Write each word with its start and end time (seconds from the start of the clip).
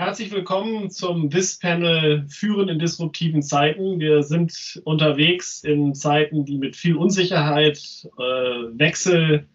Herzlich 0.00 0.32
willkommen 0.32 0.88
zum 0.88 1.28
DIS-Panel 1.28 2.24
Führen 2.26 2.70
in 2.70 2.78
disruptiven 2.78 3.42
Zeiten. 3.42 4.00
Wir 4.00 4.22
sind 4.22 4.80
unterwegs 4.84 5.62
in 5.62 5.94
Zeiten, 5.94 6.46
die 6.46 6.56
mit 6.56 6.74
viel 6.74 6.96
Unsicherheit, 6.96 8.08
äh, 8.16 8.22
Wechsel, 8.22 9.46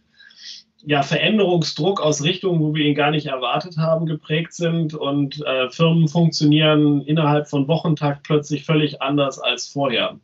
ja, 0.86 1.02
Veränderungsdruck 1.02 2.00
aus 2.00 2.24
Richtungen, 2.24 2.60
wo 2.60 2.76
wir 2.76 2.86
ihn 2.86 2.94
gar 2.94 3.10
nicht 3.10 3.26
erwartet 3.26 3.78
haben, 3.78 4.06
geprägt 4.06 4.54
sind. 4.54 4.94
Und 4.94 5.44
äh, 5.44 5.72
Firmen 5.72 6.08
funktionieren 6.08 7.02
innerhalb 7.02 7.48
von 7.48 7.68
Wochentakt 7.68 8.22
plötzlich 8.22 8.66
völlig 8.66 9.02
anders 9.02 9.40
als 9.40 9.68
vorher. 9.68 10.20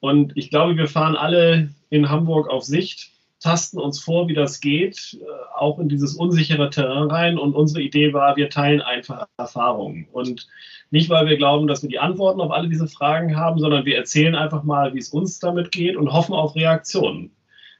Und 0.00 0.32
ich 0.34 0.48
glaube, 0.48 0.78
wir 0.78 0.86
fahren 0.86 1.14
alle 1.14 1.68
in 1.90 2.08
Hamburg 2.08 2.48
auf 2.48 2.64
Sicht 2.64 3.11
tasten 3.42 3.78
uns 3.78 4.00
vor, 4.00 4.28
wie 4.28 4.34
das 4.34 4.60
geht, 4.60 5.18
äh, 5.20 5.24
auch 5.58 5.78
in 5.78 5.88
dieses 5.88 6.14
unsichere 6.14 6.70
Terrain 6.70 7.10
rein. 7.10 7.38
Und 7.38 7.54
unsere 7.54 7.82
Idee 7.82 8.12
war, 8.12 8.36
wir 8.36 8.48
teilen 8.48 8.80
einfach 8.80 9.26
Erfahrungen. 9.36 10.06
Und 10.12 10.48
nicht, 10.90 11.10
weil 11.10 11.26
wir 11.26 11.36
glauben, 11.36 11.66
dass 11.66 11.82
wir 11.82 11.88
die 11.88 11.98
Antworten 11.98 12.40
auf 12.40 12.50
alle 12.50 12.68
diese 12.68 12.86
Fragen 12.86 13.36
haben, 13.36 13.58
sondern 13.58 13.84
wir 13.84 13.96
erzählen 13.96 14.34
einfach 14.34 14.62
mal, 14.62 14.94
wie 14.94 14.98
es 14.98 15.08
uns 15.08 15.38
damit 15.38 15.72
geht 15.72 15.96
und 15.96 16.12
hoffen 16.12 16.34
auf 16.34 16.54
Reaktionen. 16.54 17.30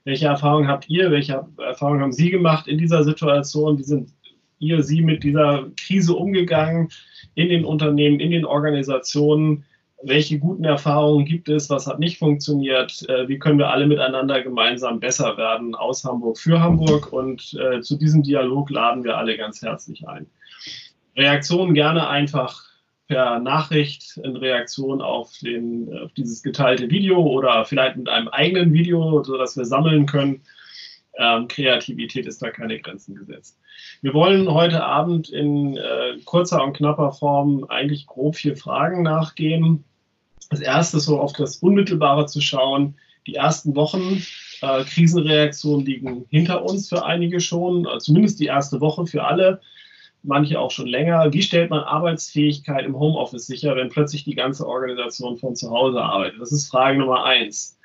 Welche 0.04 0.27
Erfahrungen 0.27 0.66
habt 0.66 0.88
ihr? 0.88 1.10
Welche 1.10 1.45
Erfahrungen 1.59 2.01
haben 2.01 2.12
Sie 2.12 2.30
gemacht 2.30 2.66
in 2.66 2.79
dieser 2.79 3.04
Situation? 3.04 3.79
Wie 3.79 3.84
sind 3.84 4.10
ihr, 4.59 4.82
Sie 4.82 5.01
mit 5.01 5.23
dieser 5.23 5.70
Krise 5.76 6.15
umgegangen 6.15 6.88
in 7.34 7.48
den 7.48 7.65
Unternehmen, 7.65 8.18
in 8.18 8.32
den 8.32 8.45
Organisationen? 8.45 9.65
Welche 10.02 10.38
guten 10.38 10.65
Erfahrungen 10.65 11.24
gibt 11.24 11.48
es, 11.48 11.70
was 11.70 11.87
hat 11.87 11.98
nicht 11.98 12.19
funktioniert, 12.19 13.09
äh, 13.09 13.29
wie 13.29 13.38
können 13.38 13.59
wir 13.59 13.70
alle 13.70 13.87
miteinander 13.87 14.43
gemeinsam 14.43 15.01
besser 15.01 15.37
werden 15.37 15.74
aus 15.74 16.05
Hamburg 16.05 16.38
für 16.38 16.60
Hamburg 16.60 17.12
und 17.12 17.55
äh, 17.55 17.80
zu 17.80 17.97
diesem 17.97 18.23
Dialog 18.23 18.70
laden 18.70 19.05
wir 19.05 19.16
alle 19.16 19.37
ganz 19.37 19.62
herzlich 19.62 20.07
ein. 20.09 20.26
Reaktionen 21.16 21.74
gerne 21.74 22.09
einfach 22.09 22.63
per 23.09 23.41
Nachricht 23.41 24.18
in 24.24 24.37
Reaktion 24.37 25.02
auf, 25.02 25.32
den, 25.43 25.93
auf 26.02 26.13
dieses 26.13 26.43
geteilte 26.43 26.88
Video 26.91 27.21
oder 27.21 27.65
vielleicht 27.65 27.96
mit 27.96 28.09
einem 28.09 28.29
eigenen 28.29 28.73
Video, 28.73 29.23
sodass 29.23 29.57
wir 29.57 29.66
sammeln 29.66 30.07
können. 30.07 30.43
Ähm, 31.19 31.46
Kreativität 31.46 32.26
ist 32.26 32.41
da 32.41 32.51
keine 32.51 32.80
Grenzen 32.80 33.15
gesetzt. 33.15 33.59
Wir 34.01 34.15
wollen 34.15 34.51
heute 34.51 34.82
Abend 34.82 35.29
in 35.29 35.76
äh, 35.76 36.19
kurzer 36.24 36.65
und 36.65 36.74
knapper 36.74 37.13
Form 37.13 37.65
eigentlich 37.69 38.07
grob 38.07 38.37
vier 38.37 38.57
Fragen 38.57 39.02
nachgehen. 39.02 39.85
Das 40.52 40.60
erste 40.60 40.98
ist 40.98 41.06
so 41.06 41.18
auf 41.18 41.32
das 41.32 41.56
Unmittelbare 41.56 42.26
zu 42.26 42.42
schauen. 42.42 42.95
Die 43.26 43.36
ersten 43.36 43.74
Wochen 43.74 44.22
äh, 44.60 44.84
Krisenreaktionen 44.84 45.86
liegen 45.86 46.26
hinter 46.28 46.62
uns 46.62 46.90
für 46.90 47.06
einige 47.06 47.40
schon, 47.40 47.86
äh, 47.86 47.98
zumindest 47.98 48.38
die 48.38 48.46
erste 48.46 48.82
Woche 48.82 49.06
für 49.06 49.24
alle, 49.24 49.62
manche 50.23 50.60
auch 50.60 50.70
schon 50.70 50.88
länger. 50.88 51.32
Wie 51.32 51.40
stellt 51.40 51.70
man 51.70 51.80
Arbeitsfähigkeit 51.80 52.84
im 52.84 52.98
Homeoffice 52.98 53.46
sicher, 53.46 53.74
wenn 53.76 53.88
plötzlich 53.88 54.24
die 54.24 54.34
ganze 54.34 54.66
Organisation 54.68 55.38
von 55.38 55.56
zu 55.56 55.70
Hause 55.70 56.02
arbeitet? 56.02 56.38
Das 56.38 56.52
ist 56.52 56.68
Frage 56.68 56.98
Nummer 56.98 57.24
eins. 57.24 57.78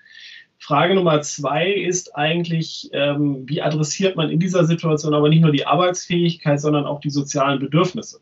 Frage 0.58 0.94
Nummer 0.94 1.22
zwei 1.22 1.72
ist 1.72 2.18
eigentlich, 2.18 2.90
ähm, 2.92 3.48
wie 3.48 3.62
adressiert 3.62 4.18
man 4.18 4.30
in 4.30 4.42
dieser 4.42 4.66
Situation 4.66 5.14
aber 5.14 5.30
nicht 5.30 5.42
nur 5.42 5.54
die 5.54 5.66
Arbeitsfähigkeit, 5.66 6.60
sondern 6.60 6.86
auch 6.86 7.00
die 7.00 7.12
sozialen 7.12 7.60
Bedürfnisse? 7.60 8.20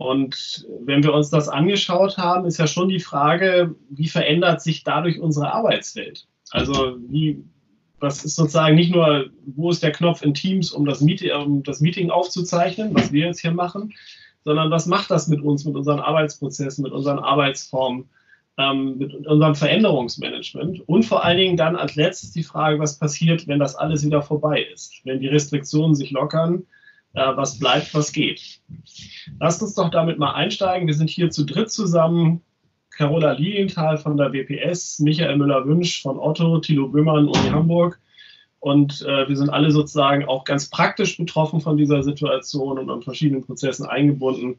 Und 0.00 0.66
wenn 0.80 1.02
wir 1.02 1.12
uns 1.12 1.28
das 1.28 1.50
angeschaut 1.50 2.16
haben, 2.16 2.46
ist 2.46 2.56
ja 2.56 2.66
schon 2.66 2.88
die 2.88 3.00
Frage, 3.00 3.74
wie 3.90 4.08
verändert 4.08 4.62
sich 4.62 4.82
dadurch 4.82 5.20
unsere 5.20 5.52
Arbeitswelt? 5.52 6.26
Also 6.52 6.96
wie, 7.10 7.44
was 7.98 8.24
ist 8.24 8.34
sozusagen 8.34 8.76
nicht 8.76 8.94
nur, 8.94 9.26
wo 9.44 9.68
ist 9.68 9.82
der 9.82 9.92
Knopf 9.92 10.22
in 10.22 10.32
Teams, 10.32 10.72
um 10.72 10.86
das, 10.86 11.02
Meeting, 11.02 11.32
um 11.32 11.62
das 11.64 11.82
Meeting 11.82 12.08
aufzuzeichnen, 12.08 12.94
was 12.94 13.12
wir 13.12 13.26
jetzt 13.26 13.42
hier 13.42 13.52
machen, 13.52 13.92
sondern 14.42 14.70
was 14.70 14.86
macht 14.86 15.10
das 15.10 15.28
mit 15.28 15.42
uns, 15.42 15.66
mit 15.66 15.76
unseren 15.76 16.00
Arbeitsprozessen, 16.00 16.82
mit 16.82 16.92
unseren 16.92 17.18
Arbeitsformen, 17.18 18.08
ähm, 18.56 18.96
mit 18.96 19.26
unserem 19.26 19.54
Veränderungsmanagement 19.54 20.80
und 20.88 21.02
vor 21.02 21.26
allen 21.26 21.36
Dingen 21.36 21.56
dann 21.58 21.76
als 21.76 21.94
letztes 21.96 22.32
die 22.32 22.42
Frage, 22.42 22.78
was 22.78 22.98
passiert, 22.98 23.46
wenn 23.48 23.58
das 23.58 23.74
alles 23.74 24.02
wieder 24.02 24.22
vorbei 24.22 24.62
ist, 24.72 25.02
wenn 25.04 25.20
die 25.20 25.28
Restriktionen 25.28 25.94
sich 25.94 26.10
lockern, 26.10 26.64
äh, 27.14 27.36
was 27.36 27.58
bleibt, 27.58 27.94
was 27.94 28.12
geht. 28.12 28.60
Lasst 29.38 29.62
uns 29.62 29.74
doch 29.74 29.90
damit 29.90 30.18
mal 30.18 30.32
einsteigen. 30.32 30.86
Wir 30.86 30.94
sind 30.94 31.10
hier 31.10 31.30
zu 31.30 31.44
dritt 31.44 31.70
zusammen. 31.70 32.42
Carola 32.90 33.32
Lilienthal 33.32 33.96
von 33.98 34.16
der 34.16 34.32
WPS, 34.32 34.98
Michael 34.98 35.36
Müller-Wünsch 35.36 36.02
von 36.02 36.18
Otto, 36.18 36.58
Thilo 36.58 36.88
Böhmann, 36.88 37.28
Uni 37.28 37.48
Hamburg. 37.50 37.98
Und 38.58 39.00
äh, 39.02 39.26
wir 39.26 39.36
sind 39.36 39.48
alle 39.48 39.70
sozusagen 39.70 40.26
auch 40.26 40.44
ganz 40.44 40.68
praktisch 40.68 41.16
betroffen 41.16 41.60
von 41.60 41.78
dieser 41.78 42.02
Situation 42.02 42.78
und 42.78 42.90
an 42.90 43.00
verschiedenen 43.00 43.42
Prozessen 43.42 43.86
eingebunden. 43.86 44.58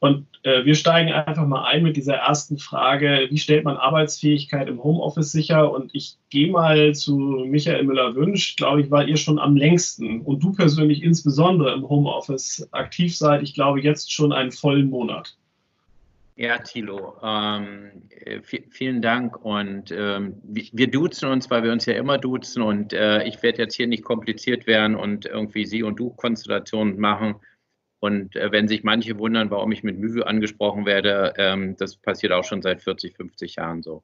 Und 0.00 0.26
äh, 0.44 0.64
wir 0.64 0.74
steigen 0.74 1.12
einfach 1.12 1.46
mal 1.46 1.64
ein 1.64 1.82
mit 1.82 1.94
dieser 1.94 2.14
ersten 2.14 2.56
Frage, 2.56 3.26
wie 3.28 3.36
stellt 3.36 3.64
man 3.64 3.76
Arbeitsfähigkeit 3.76 4.66
im 4.66 4.82
Homeoffice 4.82 5.30
sicher? 5.30 5.70
Und 5.70 5.94
ich 5.94 6.16
gehe 6.30 6.50
mal 6.50 6.94
zu 6.94 7.44
Michael 7.46 7.84
Müller-Wünsch, 7.84 8.56
glaube 8.56 8.80
ich, 8.80 8.90
weil 8.90 9.10
ihr 9.10 9.18
schon 9.18 9.38
am 9.38 9.56
längsten 9.56 10.22
und 10.22 10.42
du 10.42 10.52
persönlich 10.52 11.02
insbesondere 11.02 11.74
im 11.74 11.86
Homeoffice 11.86 12.66
aktiv 12.72 13.16
seid. 13.16 13.42
Ich 13.42 13.52
glaube 13.52 13.82
jetzt 13.82 14.10
schon 14.10 14.32
einen 14.32 14.52
vollen 14.52 14.88
Monat. 14.88 15.36
Ja, 16.36 16.56
Thilo, 16.56 17.16
ähm, 17.22 17.90
vielen 18.70 19.02
Dank. 19.02 19.44
Und 19.44 19.92
ähm, 19.92 20.36
wir 20.42 20.90
duzen 20.90 21.28
uns, 21.28 21.50
weil 21.50 21.62
wir 21.62 21.72
uns 21.72 21.84
ja 21.84 21.92
immer 21.92 22.16
duzen. 22.16 22.62
Und 22.62 22.94
äh, 22.94 23.24
ich 23.24 23.42
werde 23.42 23.58
jetzt 23.58 23.74
hier 23.74 23.86
nicht 23.86 24.04
kompliziert 24.04 24.66
werden 24.66 24.96
und 24.96 25.26
irgendwie 25.26 25.66
Sie 25.66 25.82
und 25.82 26.00
Du 26.00 26.08
Konstellationen 26.08 26.98
machen 26.98 27.34
und 28.00 28.34
äh, 28.34 28.50
wenn 28.50 28.66
sich 28.66 28.82
manche 28.82 29.18
wundern, 29.18 29.50
warum 29.50 29.72
ich 29.72 29.82
mit 29.82 29.98
Mühe 29.98 30.26
angesprochen 30.26 30.86
werde, 30.86 31.34
ähm, 31.36 31.76
das 31.76 31.96
passiert 31.96 32.32
auch 32.32 32.44
schon 32.44 32.62
seit 32.62 32.82
40, 32.82 33.14
50 33.14 33.56
Jahren 33.56 33.82
so. 33.82 34.02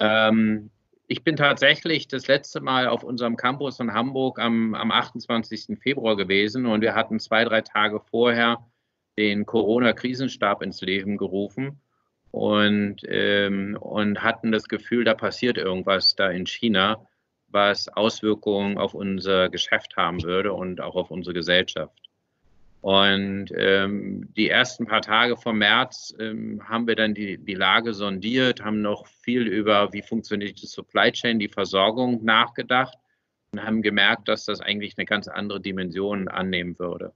Ähm, 0.00 0.70
ich 1.06 1.22
bin 1.22 1.36
tatsächlich 1.36 2.08
das 2.08 2.26
letzte 2.26 2.60
Mal 2.60 2.88
auf 2.88 3.04
unserem 3.04 3.36
Campus 3.36 3.78
in 3.80 3.92
Hamburg 3.92 4.38
am, 4.38 4.74
am 4.74 4.90
28. 4.90 5.78
Februar 5.78 6.16
gewesen 6.16 6.66
und 6.66 6.80
wir 6.80 6.94
hatten 6.94 7.20
zwei, 7.20 7.44
drei 7.44 7.60
Tage 7.60 8.00
vorher 8.00 8.66
den 9.16 9.46
Corona-Krisenstab 9.46 10.62
ins 10.62 10.80
Leben 10.80 11.16
gerufen 11.16 11.80
und, 12.30 13.02
ähm, 13.06 13.76
und 13.78 14.22
hatten 14.22 14.52
das 14.52 14.64
Gefühl, 14.68 15.04
da 15.04 15.14
passiert 15.14 15.58
irgendwas 15.58 16.16
da 16.16 16.30
in 16.30 16.46
China, 16.46 17.06
was 17.48 17.88
Auswirkungen 17.88 18.78
auf 18.78 18.94
unser 18.94 19.50
Geschäft 19.50 19.96
haben 19.96 20.22
würde 20.22 20.54
und 20.54 20.80
auch 20.80 20.96
auf 20.96 21.10
unsere 21.10 21.34
Gesellschaft. 21.34 22.02
Und 22.82 23.46
ähm, 23.56 24.34
die 24.36 24.48
ersten 24.48 24.86
paar 24.86 25.02
Tage 25.02 25.36
vom 25.36 25.58
März 25.58 26.16
ähm, 26.18 26.68
haben 26.68 26.88
wir 26.88 26.96
dann 26.96 27.14
die, 27.14 27.38
die 27.38 27.54
Lage 27.54 27.94
sondiert, 27.94 28.64
haben 28.64 28.82
noch 28.82 29.06
viel 29.06 29.46
über, 29.46 29.92
wie 29.92 30.02
funktioniert 30.02 30.60
die 30.60 30.66
Supply 30.66 31.12
Chain, 31.12 31.38
die 31.38 31.48
Versorgung 31.48 32.24
nachgedacht 32.24 32.98
und 33.52 33.64
haben 33.64 33.82
gemerkt, 33.82 34.28
dass 34.28 34.46
das 34.46 34.60
eigentlich 34.60 34.98
eine 34.98 35.04
ganz 35.04 35.28
andere 35.28 35.60
Dimension 35.60 36.26
annehmen 36.26 36.76
würde. 36.80 37.12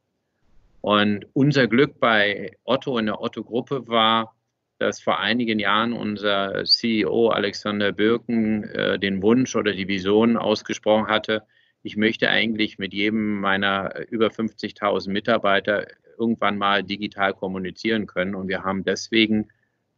Und 0.83 1.27
unser 1.33 1.67
Glück 1.67 1.99
bei 1.99 2.53
Otto 2.63 2.97
in 2.99 3.07
der 3.07 3.21
Otto-Gruppe 3.21 3.89
war, 3.89 4.37
dass 4.79 5.01
vor 5.01 5.19
einigen 5.19 5.59
Jahren 5.59 5.95
unser 5.95 6.65
CEO 6.65 7.31
Alexander 7.31 7.91
Birken 7.91 8.63
äh, 8.71 9.01
den 9.01 9.21
Wunsch 9.21 9.57
oder 9.57 9.73
die 9.73 9.89
Vision 9.89 10.37
ausgesprochen 10.37 11.09
hatte, 11.09 11.43
ich 11.87 11.97
möchte 11.97 12.29
eigentlich 12.29 12.79
mit 12.79 12.93
jedem 12.93 13.41
meiner 13.41 13.95
äh, 13.95 14.03
über 14.11 14.27
50.000 14.27 15.09
Mitarbeiter 15.09 15.87
irgendwann 16.19 16.59
mal 16.59 16.83
digital 16.83 17.33
kommunizieren 17.33 18.07
können. 18.07 18.35
Und 18.35 18.49
wir 18.49 18.65
haben 18.65 18.83
deswegen 18.83 19.49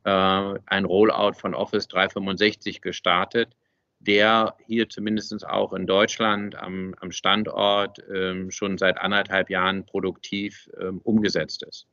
äh, 0.05 0.55
ein 0.67 0.85
Rollout 0.85 1.33
von 1.33 1.55
Office 1.55 1.89
365 1.89 2.83
gestartet, 2.83 3.57
der 4.01 4.55
hier 4.67 4.91
zumindest 4.91 5.47
auch 5.49 5.73
in 5.73 5.87
Deutschland 5.87 6.57
am, 6.57 6.95
am 7.01 7.11
Standort 7.11 8.05
ähm, 8.15 8.51
schon 8.51 8.77
seit 8.77 8.99
anderthalb 8.99 9.49
Jahren 9.49 9.87
produktiv 9.87 10.69
ähm, 10.79 11.01
umgesetzt 11.05 11.63
ist. 11.63 11.87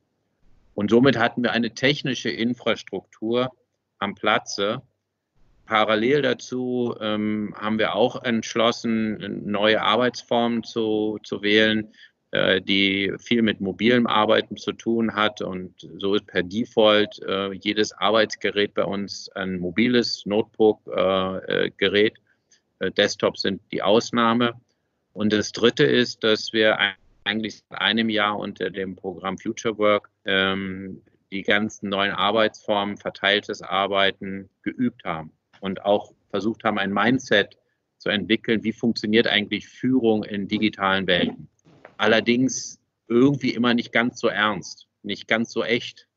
Und 0.74 0.90
somit 0.90 1.16
hatten 1.18 1.42
wir 1.42 1.52
eine 1.52 1.72
technische 1.72 2.28
Infrastruktur 2.28 3.50
am 3.98 4.14
Platze, 4.14 4.82
Parallel 5.66 6.22
dazu 6.22 6.94
ähm, 7.00 7.54
haben 7.56 7.78
wir 7.78 7.94
auch 7.94 8.22
entschlossen, 8.22 9.42
neue 9.44 9.82
Arbeitsformen 9.82 10.62
zu, 10.62 11.18
zu 11.22 11.42
wählen, 11.42 11.92
äh, 12.30 12.60
die 12.62 13.12
viel 13.18 13.42
mit 13.42 13.60
mobilem 13.60 14.06
Arbeiten 14.06 14.56
zu 14.56 14.72
tun 14.72 15.14
hat. 15.14 15.42
Und 15.42 15.74
so 15.98 16.14
ist 16.14 16.26
per 16.26 16.42
Default 16.42 17.20
äh, 17.22 17.52
jedes 17.52 17.92
Arbeitsgerät 17.92 18.74
bei 18.74 18.84
uns 18.84 19.28
ein 19.30 19.58
mobiles 19.58 20.24
Notebook-Gerät. 20.24 22.14
Äh, 22.80 22.86
äh, 22.86 22.90
Desktops 22.92 23.42
sind 23.42 23.60
die 23.72 23.82
Ausnahme. 23.82 24.54
Und 25.12 25.32
das 25.32 25.52
Dritte 25.52 25.84
ist, 25.84 26.22
dass 26.24 26.52
wir 26.52 26.78
eigentlich 27.24 27.62
seit 27.68 27.80
einem 27.80 28.08
Jahr 28.08 28.38
unter 28.38 28.70
dem 28.70 28.96
Programm 28.96 29.38
Future 29.38 29.78
Work 29.78 30.10
ähm, 30.24 31.02
die 31.32 31.42
ganzen 31.42 31.88
neuen 31.88 32.12
Arbeitsformen, 32.12 32.96
verteiltes 32.96 33.62
Arbeiten 33.62 34.48
geübt 34.62 35.04
haben 35.04 35.32
und 35.60 35.84
auch 35.84 36.12
versucht 36.30 36.64
haben, 36.64 36.78
ein 36.78 36.92
Mindset 36.92 37.58
zu 37.98 38.08
entwickeln, 38.08 38.62
wie 38.64 38.72
funktioniert 38.72 39.26
eigentlich 39.26 39.68
Führung 39.68 40.24
in 40.24 40.48
digitalen 40.48 41.06
Welten. 41.06 41.48
Allerdings 41.96 42.80
irgendwie 43.08 43.50
immer 43.50 43.74
nicht 43.74 43.92
ganz 43.92 44.20
so 44.20 44.28
ernst. 44.28 44.88
nicht 45.02 45.28
ganz 45.28 45.52
so 45.52 45.62
echt. 45.62 46.08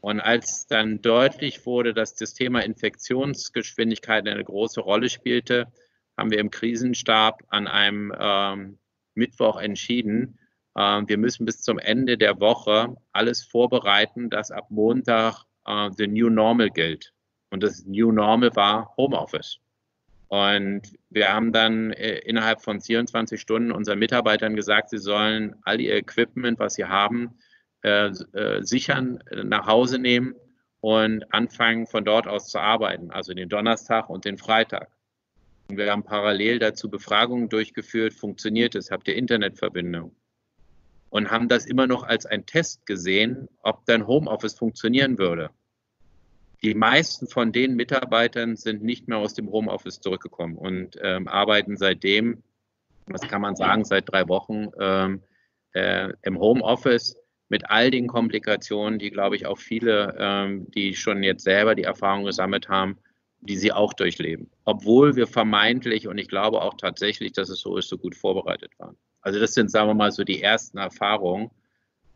Und 0.00 0.20
als 0.20 0.66
dann 0.66 1.02
deutlich 1.02 1.66
wurde, 1.66 1.92
dass 1.92 2.14
das 2.14 2.34
Thema 2.34 2.60
Infektionsgeschwindigkeit 2.60 4.26
eine 4.26 4.42
große 4.42 4.80
Rolle 4.80 5.10
spielte, 5.10 5.70
haben 6.16 6.30
wir 6.30 6.38
im 6.38 6.50
Krisenstab 6.50 7.42
an 7.48 7.68
einem 7.68 8.12
ähm, 8.18 8.78
Mittwoch 9.14 9.58
entschieden, 9.58 10.38
äh, 10.74 11.02
wir 11.06 11.18
müssen 11.18 11.44
bis 11.44 11.60
zum 11.60 11.78
Ende 11.78 12.16
der 12.18 12.40
Woche 12.40 12.96
alles 13.12 13.44
vorbereiten, 13.44 14.30
dass 14.30 14.50
ab 14.50 14.66
Montag 14.70 15.44
äh, 15.66 15.90
the 15.96 16.06
New 16.06 16.30
Normal 16.30 16.70
gilt. 16.70 17.12
Und 17.52 17.62
das 17.62 17.84
New 17.84 18.12
Normal 18.12 18.56
war 18.56 18.94
Homeoffice. 18.96 19.58
Und 20.28 20.80
wir 21.10 21.34
haben 21.34 21.52
dann 21.52 21.92
äh, 21.92 22.16
innerhalb 22.20 22.62
von 22.62 22.80
24 22.80 23.38
Stunden 23.38 23.72
unseren 23.72 23.98
Mitarbeitern 23.98 24.56
gesagt, 24.56 24.88
sie 24.88 24.96
sollen 24.96 25.54
all 25.62 25.78
ihr 25.78 25.94
Equipment, 25.94 26.58
was 26.58 26.74
sie 26.74 26.86
haben, 26.86 27.34
äh, 27.82 28.06
äh, 28.06 28.62
sichern, 28.62 29.22
äh, 29.30 29.44
nach 29.44 29.66
Hause 29.66 29.98
nehmen 29.98 30.34
und 30.80 31.30
anfangen 31.34 31.86
von 31.86 32.06
dort 32.06 32.26
aus 32.26 32.48
zu 32.48 32.58
arbeiten, 32.58 33.10
also 33.10 33.34
den 33.34 33.50
Donnerstag 33.50 34.08
und 34.08 34.24
den 34.24 34.38
Freitag. 34.38 34.88
Und 35.68 35.76
wir 35.76 35.92
haben 35.92 36.04
parallel 36.04 36.58
dazu 36.58 36.88
Befragungen 36.88 37.50
durchgeführt, 37.50 38.14
funktioniert 38.14 38.74
es, 38.74 38.90
habt 38.90 39.08
ihr 39.08 39.16
Internetverbindung? 39.16 40.16
Und 41.10 41.30
haben 41.30 41.50
das 41.50 41.66
immer 41.66 41.86
noch 41.86 42.04
als 42.04 42.24
ein 42.24 42.46
Test 42.46 42.86
gesehen, 42.86 43.50
ob 43.62 43.84
dein 43.84 44.06
Homeoffice 44.06 44.54
funktionieren 44.54 45.18
würde. 45.18 45.50
Die 46.64 46.74
meisten 46.74 47.26
von 47.26 47.52
den 47.52 47.74
Mitarbeitern 47.74 48.56
sind 48.56 48.82
nicht 48.82 49.08
mehr 49.08 49.18
aus 49.18 49.34
dem 49.34 49.50
Homeoffice 49.50 50.00
zurückgekommen 50.00 50.56
und 50.56 50.96
ähm, 51.02 51.26
arbeiten 51.26 51.76
seitdem, 51.76 52.42
was 53.06 53.22
kann 53.22 53.42
man 53.42 53.56
sagen, 53.56 53.84
seit 53.84 54.10
drei 54.10 54.28
Wochen 54.28 54.68
ähm, 54.78 55.22
äh, 55.72 56.10
im 56.22 56.38
Homeoffice 56.38 57.16
mit 57.48 57.68
all 57.68 57.90
den 57.90 58.06
Komplikationen, 58.06 58.98
die, 58.98 59.10
glaube 59.10 59.36
ich, 59.36 59.46
auch 59.46 59.58
viele, 59.58 60.16
ähm, 60.18 60.70
die 60.70 60.94
schon 60.94 61.22
jetzt 61.22 61.44
selber 61.44 61.74
die 61.74 61.82
Erfahrung 61.82 62.24
gesammelt 62.24 62.68
haben, 62.68 62.96
die 63.40 63.56
sie 63.56 63.72
auch 63.72 63.92
durchleben. 63.92 64.50
Obwohl 64.64 65.16
wir 65.16 65.26
vermeintlich, 65.26 66.06
und 66.06 66.16
ich 66.16 66.28
glaube 66.28 66.62
auch 66.62 66.74
tatsächlich, 66.74 67.32
dass 67.32 67.48
es 67.48 67.60
so 67.60 67.76
ist, 67.76 67.88
so 67.88 67.98
gut 67.98 68.14
vorbereitet 68.14 68.72
waren. 68.78 68.96
Also 69.20 69.40
das 69.40 69.52
sind, 69.52 69.70
sagen 69.70 69.88
wir 69.88 69.94
mal, 69.94 70.12
so 70.12 70.24
die 70.24 70.40
ersten 70.40 70.78
Erfahrungen. 70.78 71.50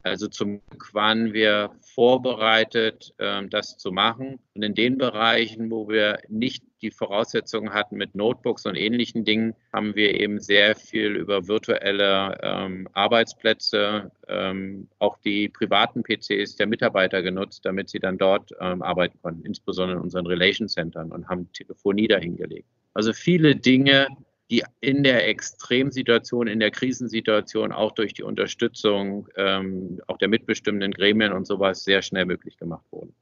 Also 0.06 0.28
zum 0.28 0.60
Glück 0.70 0.94
waren 0.94 1.32
wir 1.32 1.72
vorbereitet, 1.80 3.12
ähm, 3.18 3.50
das 3.50 3.76
zu 3.76 3.90
machen. 3.90 4.38
Und 4.54 4.62
in 4.62 4.74
den 4.74 4.98
Bereichen, 4.98 5.68
wo 5.70 5.88
wir 5.88 6.20
nicht 6.28 6.62
die 6.80 6.92
Voraussetzungen 6.92 7.72
hatten 7.72 7.96
mit 7.96 8.14
Notebooks 8.14 8.66
und 8.66 8.76
ähnlichen 8.76 9.24
Dingen, 9.24 9.54
haben 9.72 9.96
wir 9.96 10.20
eben 10.20 10.38
sehr 10.38 10.76
viel 10.76 11.16
über 11.16 11.48
virtuelle 11.48 12.38
ähm, 12.40 12.88
Arbeitsplätze, 12.92 14.12
ähm, 14.28 14.86
auch 15.00 15.18
die 15.18 15.48
privaten 15.48 16.04
PCs 16.04 16.54
der 16.54 16.68
Mitarbeiter 16.68 17.22
genutzt, 17.22 17.64
damit 17.64 17.88
sie 17.88 17.98
dann 17.98 18.16
dort 18.16 18.58
arbeiten 18.60 19.18
konnten, 19.22 19.44
insbesondere 19.44 19.98
in 19.98 20.04
unseren 20.04 20.26
Relation 20.26 20.68
Centern 20.68 21.10
und 21.10 21.28
haben 21.28 21.52
Telefonie 21.52 22.06
dahingelegt. 22.06 22.68
Also 22.94 23.12
viele 23.12 23.56
Dinge, 23.56 24.06
die 24.50 24.62
in 24.80 25.02
der 25.02 25.28
Extremsituation, 25.28 26.46
in 26.46 26.60
der 26.60 26.70
Krisensituation 26.70 27.72
auch 27.72 27.92
durch 27.92 28.14
die 28.14 28.22
Unterstützung 28.22 29.28
ähm, 29.36 30.00
auch 30.06 30.18
der 30.18 30.28
mitbestimmenden 30.28 30.92
Gremien 30.92 31.32
und 31.32 31.46
sowas 31.46 31.84
sehr 31.84 32.02
schnell 32.02 32.26
möglich 32.26 32.56
gemacht 32.56 32.84
wurden. 32.90 33.14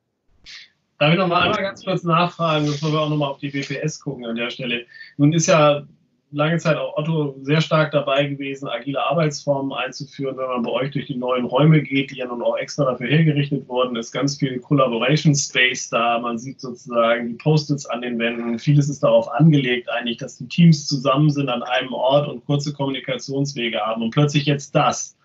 Darf 0.99 1.12
ich 1.12 1.19
noch 1.19 1.29
mal 1.29 1.43
einmal 1.43 1.62
ganz 1.62 1.85
kurz 1.85 2.05
nachfragen, 2.05 2.67
bevor 2.67 2.93
wir 2.93 3.00
auch 3.00 3.09
noch 3.09 3.17
mal 3.17 3.29
auf 3.29 3.38
die 3.38 3.53
WPS 3.53 4.00
gucken 4.00 4.26
an 4.26 4.37
der 4.37 4.50
Stelle. 4.50 4.87
Nun 5.17 5.32
ist 5.32 5.47
ja 5.47 5.87
lange 6.34 6.58
Zeit 6.58 6.76
auch 6.76 6.96
Otto 6.96 7.36
sehr 7.42 7.60
stark 7.60 7.92
dabei 7.92 8.26
gewesen, 8.26 8.69
agile 8.69 9.02
Arbeitsformen 9.02 9.72
einzuführen. 9.72 10.36
Wenn 10.36 10.48
man 10.48 10.62
bei 10.62 10.70
euch 10.70 10.90
durch 10.90 11.06
die 11.06 11.14
neuen 11.14 11.44
Räume 11.44 11.81
geht, 11.81 12.10
die 12.10 12.16
ja 12.16 12.26
nun 12.26 12.42
auch 12.42 12.56
extra 12.56 12.84
dafür 12.84 13.06
hergerichtet 13.06 13.69
wurden, 13.69 13.96
ist 13.96 14.12
ganz 14.12 14.36
viel 14.36 14.58
Collaboration 14.58 15.34
Space 15.34 15.88
da. 15.88 16.19
Man 16.19 16.38
sieht 16.38 16.60
sozusagen 16.60 17.28
die 17.28 17.34
Post-its 17.34 17.86
an 17.86 18.02
den 18.02 18.19
Wänden. 18.19 18.58
Vieles 18.58 18.88
ist 18.88 19.02
darauf 19.04 19.31
angelegt, 19.31 19.88
eigentlich, 19.88 20.16
dass 20.16 20.36
die 20.36 20.48
Teams 20.48 20.86
zusammen 20.88 21.31
sind 21.31 21.48
an 21.48 21.62
einem 21.62 21.92
Ort 21.92 22.28
und 22.28 22.44
kurze 22.44 22.72
Kommunikationswege 22.72 23.81
haben. 23.81 24.02
Und 24.02 24.10
plötzlich 24.10 24.44
jetzt 24.44 24.75
das. 24.75 25.16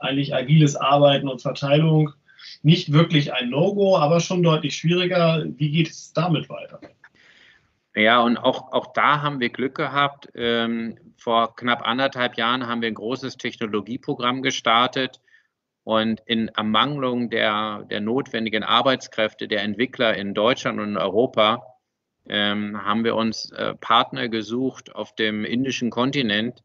Eigentlich 0.00 0.34
agiles 0.34 0.76
Arbeiten 0.76 1.28
und 1.28 1.40
Verteilung. 1.40 2.10
Nicht 2.62 2.92
wirklich 2.92 3.32
ein 3.32 3.50
No-Go, 3.50 3.96
aber 3.96 4.20
schon 4.20 4.42
deutlich 4.42 4.76
schwieriger. 4.76 5.44
Wie 5.56 5.70
geht 5.70 5.88
es 5.88 6.12
damit 6.12 6.48
weiter? 6.48 6.80
Ja, 7.98 8.20
und 8.20 8.36
auch, 8.36 8.72
auch 8.72 8.92
da 8.92 9.22
haben 9.22 9.40
wir 9.40 9.48
Glück 9.48 9.74
gehabt. 9.74 10.28
Ähm, 10.36 10.96
vor 11.16 11.56
knapp 11.56 11.84
anderthalb 11.84 12.36
Jahren 12.36 12.68
haben 12.68 12.80
wir 12.80 12.86
ein 12.86 12.94
großes 12.94 13.38
Technologieprogramm 13.38 14.40
gestartet. 14.40 15.20
Und 15.82 16.20
in 16.26 16.46
Ermangelung 16.46 17.28
der, 17.28 17.86
der 17.90 18.00
notwendigen 18.00 18.62
Arbeitskräfte 18.62 19.48
der 19.48 19.62
Entwickler 19.62 20.16
in 20.16 20.32
Deutschland 20.32 20.78
und 20.78 20.90
in 20.90 20.96
Europa 20.96 21.66
ähm, 22.28 22.84
haben 22.84 23.02
wir 23.02 23.16
uns 23.16 23.50
äh, 23.50 23.74
Partner 23.74 24.28
gesucht 24.28 24.94
auf 24.94 25.16
dem 25.16 25.44
indischen 25.44 25.90
Kontinent, 25.90 26.62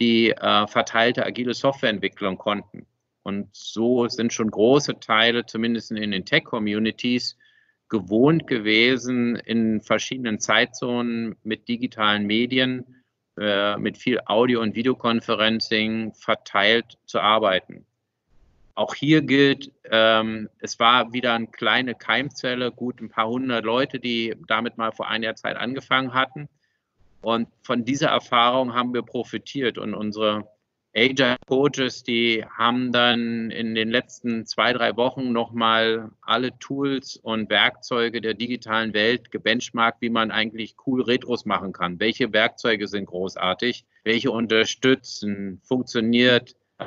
die 0.00 0.30
äh, 0.30 0.66
verteilte 0.66 1.26
agile 1.26 1.52
Software 1.52 1.90
entwickeln 1.90 2.38
konnten. 2.38 2.86
Und 3.22 3.48
so 3.52 4.08
sind 4.08 4.32
schon 4.32 4.50
große 4.50 4.98
Teile, 4.98 5.44
zumindest 5.44 5.90
in 5.90 6.10
den 6.10 6.24
Tech-Communities, 6.24 7.36
gewohnt 7.90 8.46
gewesen, 8.46 9.36
in 9.36 9.82
verschiedenen 9.82 10.40
Zeitzonen 10.40 11.36
mit 11.42 11.68
digitalen 11.68 12.26
Medien, 12.26 13.02
äh, 13.36 13.76
mit 13.76 13.98
viel 13.98 14.20
Audio- 14.26 14.62
und 14.62 14.74
Videokonferencing 14.74 16.14
verteilt 16.14 16.98
zu 17.04 17.20
arbeiten. 17.20 17.84
Auch 18.74 18.94
hier 18.94 19.20
gilt, 19.22 19.72
ähm, 19.90 20.48
es 20.60 20.78
war 20.78 21.12
wieder 21.12 21.34
eine 21.34 21.48
kleine 21.48 21.94
Keimzelle, 21.94 22.72
gut 22.72 23.00
ein 23.00 23.10
paar 23.10 23.28
hundert 23.28 23.64
Leute, 23.64 23.98
die 23.98 24.34
damit 24.46 24.78
mal 24.78 24.92
vor 24.92 25.08
einiger 25.08 25.34
Zeit 25.34 25.56
angefangen 25.56 26.14
hatten. 26.14 26.48
Und 27.20 27.48
von 27.62 27.84
dieser 27.84 28.08
Erfahrung 28.08 28.72
haben 28.72 28.94
wir 28.94 29.02
profitiert 29.02 29.76
und 29.76 29.94
unsere 29.94 30.48
Agile 30.92 31.36
Coaches, 31.46 32.02
die 32.02 32.44
haben 32.44 32.90
dann 32.90 33.50
in 33.50 33.76
den 33.76 33.90
letzten 33.90 34.44
zwei, 34.44 34.72
drei 34.72 34.96
Wochen 34.96 35.30
nochmal 35.30 36.10
alle 36.20 36.58
Tools 36.58 37.16
und 37.16 37.48
Werkzeuge 37.48 38.20
der 38.20 38.34
digitalen 38.34 38.92
Welt 38.92 39.30
gebenchmarkt, 39.30 40.02
wie 40.02 40.10
man 40.10 40.32
eigentlich 40.32 40.74
cool 40.86 41.02
Retros 41.02 41.44
machen 41.44 41.72
kann. 41.72 42.00
Welche 42.00 42.32
Werkzeuge 42.32 42.88
sind 42.88 43.06
großartig? 43.06 43.84
Welche 44.02 44.32
unterstützen? 44.32 45.60
Funktioniert 45.62 46.56
äh, 46.78 46.84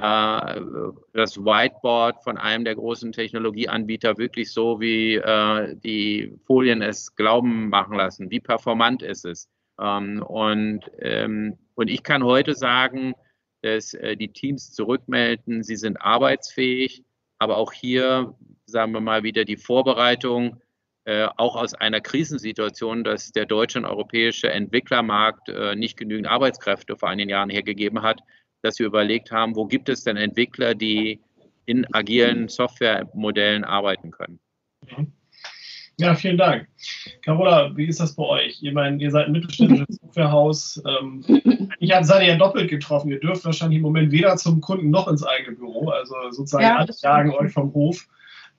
das 1.14 1.38
Whiteboard 1.38 2.24
von 2.24 2.38
einem 2.38 2.66
der 2.66 2.76
großen 2.76 3.14
Technologieanbieter 3.14 4.18
wirklich 4.18 4.52
so, 4.52 4.82
wie 4.82 5.16
äh, 5.16 5.78
die 5.78 6.38
Folien 6.46 6.82
es 6.82 7.16
glauben 7.16 7.70
machen 7.70 7.96
lassen? 7.96 8.30
Wie 8.30 8.42
performant 8.42 9.02
ist 9.02 9.24
es? 9.24 9.50
Ähm, 9.80 10.22
und, 10.24 10.82
ähm, 11.00 11.58
und 11.76 11.90
ich 11.90 12.04
kann 12.04 12.24
heute 12.24 12.54
sagen, 12.54 13.14
dass 13.64 13.94
äh, 13.94 14.16
die 14.16 14.28
Teams 14.28 14.72
zurückmelden, 14.74 15.64
sie 15.64 15.78
sind 15.78 15.98
arbeitsfähig, 15.98 17.04
aber 17.40 17.58
auch 17.58 17.74
hier, 17.74 18.36
sagen 18.66 18.92
wir 18.92 19.02
mal 19.02 19.24
wieder, 19.24 19.46
die 19.46 19.58
Vorbereitung, 19.58 20.62
äh, 21.06 21.28
auch 21.38 21.56
aus 21.56 21.74
einer 21.74 22.00
Krisensituation, 22.00 23.04
dass 23.04 23.32
der 23.32 23.46
deutsche 23.46 23.80
und 23.80 23.86
europäische 23.86 24.50
Entwicklermarkt 24.50 25.50
äh, 25.50 25.76
nicht 25.76 25.98
genügend 25.98 26.28
Arbeitskräfte 26.28 26.96
vor 26.98 27.10
einigen 27.10 27.30
Jahren 27.30 27.50
hergegeben 27.50 28.02
hat, 28.04 28.22
dass 28.62 28.80
wir 28.80 28.86
überlegt 28.86 29.32
haben, 29.32 29.56
wo 29.56 29.66
gibt 29.66 29.90
es 29.90 30.04
denn 30.04 30.18
Entwickler, 30.18 30.76
die 30.76 31.22
in 31.66 31.86
agilen 31.94 32.48
Softwaremodellen 32.48 33.64
arbeiten 33.64 34.12
können. 34.12 34.40
Mhm. 34.82 35.14
Ja, 36.00 36.16
vielen 36.16 36.38
Dank. 36.38 36.68
Carola, 37.24 37.76
wie 37.76 37.86
ist 37.86 38.00
das 38.00 38.16
bei 38.16 38.24
euch? 38.24 38.60
Ich 38.62 38.74
meine, 38.74 39.02
ihr 39.02 39.12
seid 39.12 39.28
ein 39.28 39.32
mittelständisches 39.32 39.96
Softwarehaus. 40.02 40.82
Ähm, 40.88 41.24
ich 41.80 41.94
habe 41.94 42.06
seid 42.06 42.24
ihr 42.24 42.30
ja 42.30 42.38
doppelt 42.38 42.70
getroffen. 42.70 43.12
Ihr 43.12 43.20
dürft 43.20 43.46
wahrscheinlich 43.46 43.78
im 43.78 43.84
Moment 43.84 44.12
weder 44.12 44.36
zum 44.38 44.60
Kunden 44.60 44.90
noch 44.90 45.08
ins 45.08 45.24
eigene 45.24 45.56
Büro. 45.56 45.90
Also 45.90 46.16
sozusagen 46.32 46.64
ja, 46.64 46.78
alle 46.78 46.94
jagen 47.02 47.32
euch 47.32 47.52
vom 47.52 47.74
Hof. 47.74 48.08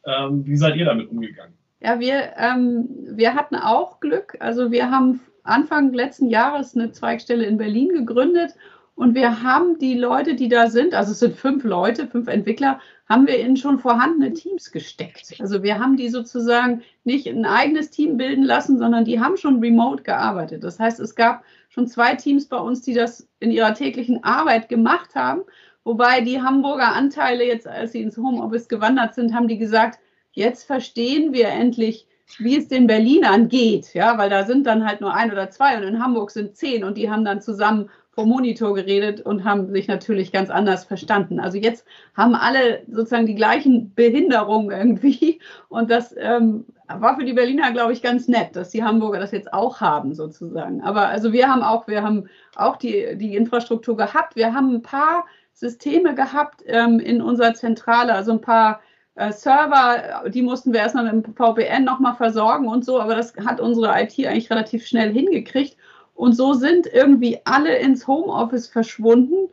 Ähm, 0.06 0.46
wie 0.46 0.56
seid 0.56 0.76
ihr 0.76 0.84
damit 0.84 1.10
umgegangen? 1.10 1.54
Ja, 1.80 1.98
wir, 1.98 2.34
ähm, 2.38 2.88
wir 3.10 3.34
hatten 3.34 3.56
auch 3.56 4.00
Glück. 4.00 4.36
Also 4.40 4.70
wir 4.70 4.90
haben 4.90 5.20
Anfang 5.42 5.92
letzten 5.92 6.28
Jahres 6.28 6.76
eine 6.76 6.92
Zweigstelle 6.92 7.44
in 7.44 7.58
Berlin 7.58 7.88
gegründet 7.88 8.54
und 8.96 9.14
wir 9.14 9.42
haben 9.42 9.78
die 9.78 9.94
Leute, 9.94 10.36
die 10.36 10.48
da 10.48 10.70
sind, 10.70 10.94
also 10.94 11.12
es 11.12 11.18
sind 11.18 11.36
fünf 11.36 11.64
Leute, 11.64 12.06
fünf 12.06 12.28
Entwickler, 12.28 12.78
haben 13.08 13.26
wir 13.26 13.38
in 13.38 13.56
schon 13.56 13.80
vorhandene 13.80 14.32
Teams 14.32 14.70
gesteckt. 14.70 15.34
Also 15.40 15.62
wir 15.62 15.78
haben 15.80 15.96
die 15.96 16.08
sozusagen 16.08 16.82
nicht 17.02 17.26
ein 17.26 17.44
eigenes 17.44 17.90
Team 17.90 18.16
bilden 18.16 18.44
lassen, 18.44 18.78
sondern 18.78 19.04
die 19.04 19.20
haben 19.20 19.36
schon 19.36 19.58
remote 19.58 20.04
gearbeitet. 20.04 20.62
Das 20.62 20.78
heißt, 20.78 21.00
es 21.00 21.16
gab 21.16 21.44
schon 21.70 21.88
zwei 21.88 22.14
Teams 22.14 22.46
bei 22.46 22.56
uns, 22.56 22.82
die 22.82 22.94
das 22.94 23.28
in 23.40 23.50
ihrer 23.50 23.74
täglichen 23.74 24.22
Arbeit 24.22 24.68
gemacht 24.68 25.16
haben. 25.16 25.42
Wobei 25.82 26.20
die 26.20 26.40
Hamburger 26.40 26.94
Anteile 26.94 27.44
jetzt, 27.44 27.66
als 27.66 27.92
sie 27.92 28.00
ins 28.00 28.16
Homeoffice 28.16 28.68
gewandert 28.68 29.14
sind, 29.14 29.34
haben 29.34 29.48
die 29.48 29.58
gesagt, 29.58 29.98
jetzt 30.32 30.64
verstehen 30.64 31.32
wir 31.32 31.48
endlich, 31.48 32.06
wie 32.38 32.56
es 32.56 32.68
den 32.68 32.86
Berlinern 32.86 33.48
geht, 33.48 33.92
ja, 33.92 34.16
weil 34.16 34.30
da 34.30 34.44
sind 34.44 34.66
dann 34.66 34.86
halt 34.86 35.00
nur 35.02 35.12
ein 35.12 35.30
oder 35.30 35.50
zwei 35.50 35.76
und 35.76 35.82
in 35.82 36.02
Hamburg 36.02 36.30
sind 36.30 36.56
zehn 36.56 36.82
und 36.82 36.96
die 36.96 37.10
haben 37.10 37.24
dann 37.24 37.42
zusammen 37.42 37.90
vom 38.14 38.28
Monitor 38.28 38.74
geredet 38.74 39.20
und 39.20 39.44
haben 39.44 39.70
sich 39.70 39.88
natürlich 39.88 40.32
ganz 40.32 40.50
anders 40.50 40.84
verstanden. 40.84 41.40
Also 41.40 41.58
jetzt 41.58 41.86
haben 42.16 42.34
alle 42.34 42.82
sozusagen 42.88 43.26
die 43.26 43.34
gleichen 43.34 43.92
Behinderungen 43.94 44.70
irgendwie. 44.70 45.40
Und 45.68 45.90
das 45.90 46.14
ähm, 46.16 46.66
war 46.88 47.16
für 47.16 47.24
die 47.24 47.32
Berliner, 47.32 47.72
glaube 47.72 47.92
ich, 47.92 48.02
ganz 48.02 48.28
nett, 48.28 48.54
dass 48.54 48.70
die 48.70 48.84
Hamburger 48.84 49.18
das 49.18 49.32
jetzt 49.32 49.52
auch 49.52 49.80
haben, 49.80 50.14
sozusagen. 50.14 50.82
Aber 50.82 51.08
also 51.08 51.32
wir 51.32 51.48
haben 51.48 51.62
auch, 51.62 51.88
wir 51.88 52.02
haben 52.02 52.28
auch 52.56 52.76
die, 52.76 53.16
die 53.16 53.34
Infrastruktur 53.34 53.96
gehabt. 53.96 54.36
Wir 54.36 54.54
haben 54.54 54.74
ein 54.74 54.82
paar 54.82 55.24
Systeme 55.52 56.14
gehabt 56.14 56.62
ähm, 56.66 57.00
in 57.00 57.20
unserer 57.20 57.54
Zentrale, 57.54 58.14
also 58.14 58.32
ein 58.32 58.40
paar 58.40 58.80
äh, 59.14 59.32
Server, 59.32 60.28
die 60.28 60.42
mussten 60.42 60.72
wir 60.72 60.80
erstmal 60.80 61.12
mit 61.12 61.26
dem 61.26 61.34
VPN 61.34 61.84
nochmal 61.84 62.14
versorgen 62.14 62.68
und 62.68 62.84
so, 62.84 63.00
aber 63.00 63.14
das 63.14 63.34
hat 63.44 63.60
unsere 63.60 63.88
IT 64.00 64.18
eigentlich 64.18 64.50
relativ 64.50 64.86
schnell 64.86 65.12
hingekriegt. 65.12 65.76
Und 66.14 66.34
so 66.34 66.54
sind 66.54 66.86
irgendwie 66.86 67.40
alle 67.44 67.76
ins 67.78 68.06
Homeoffice 68.06 68.68
verschwunden 68.68 69.50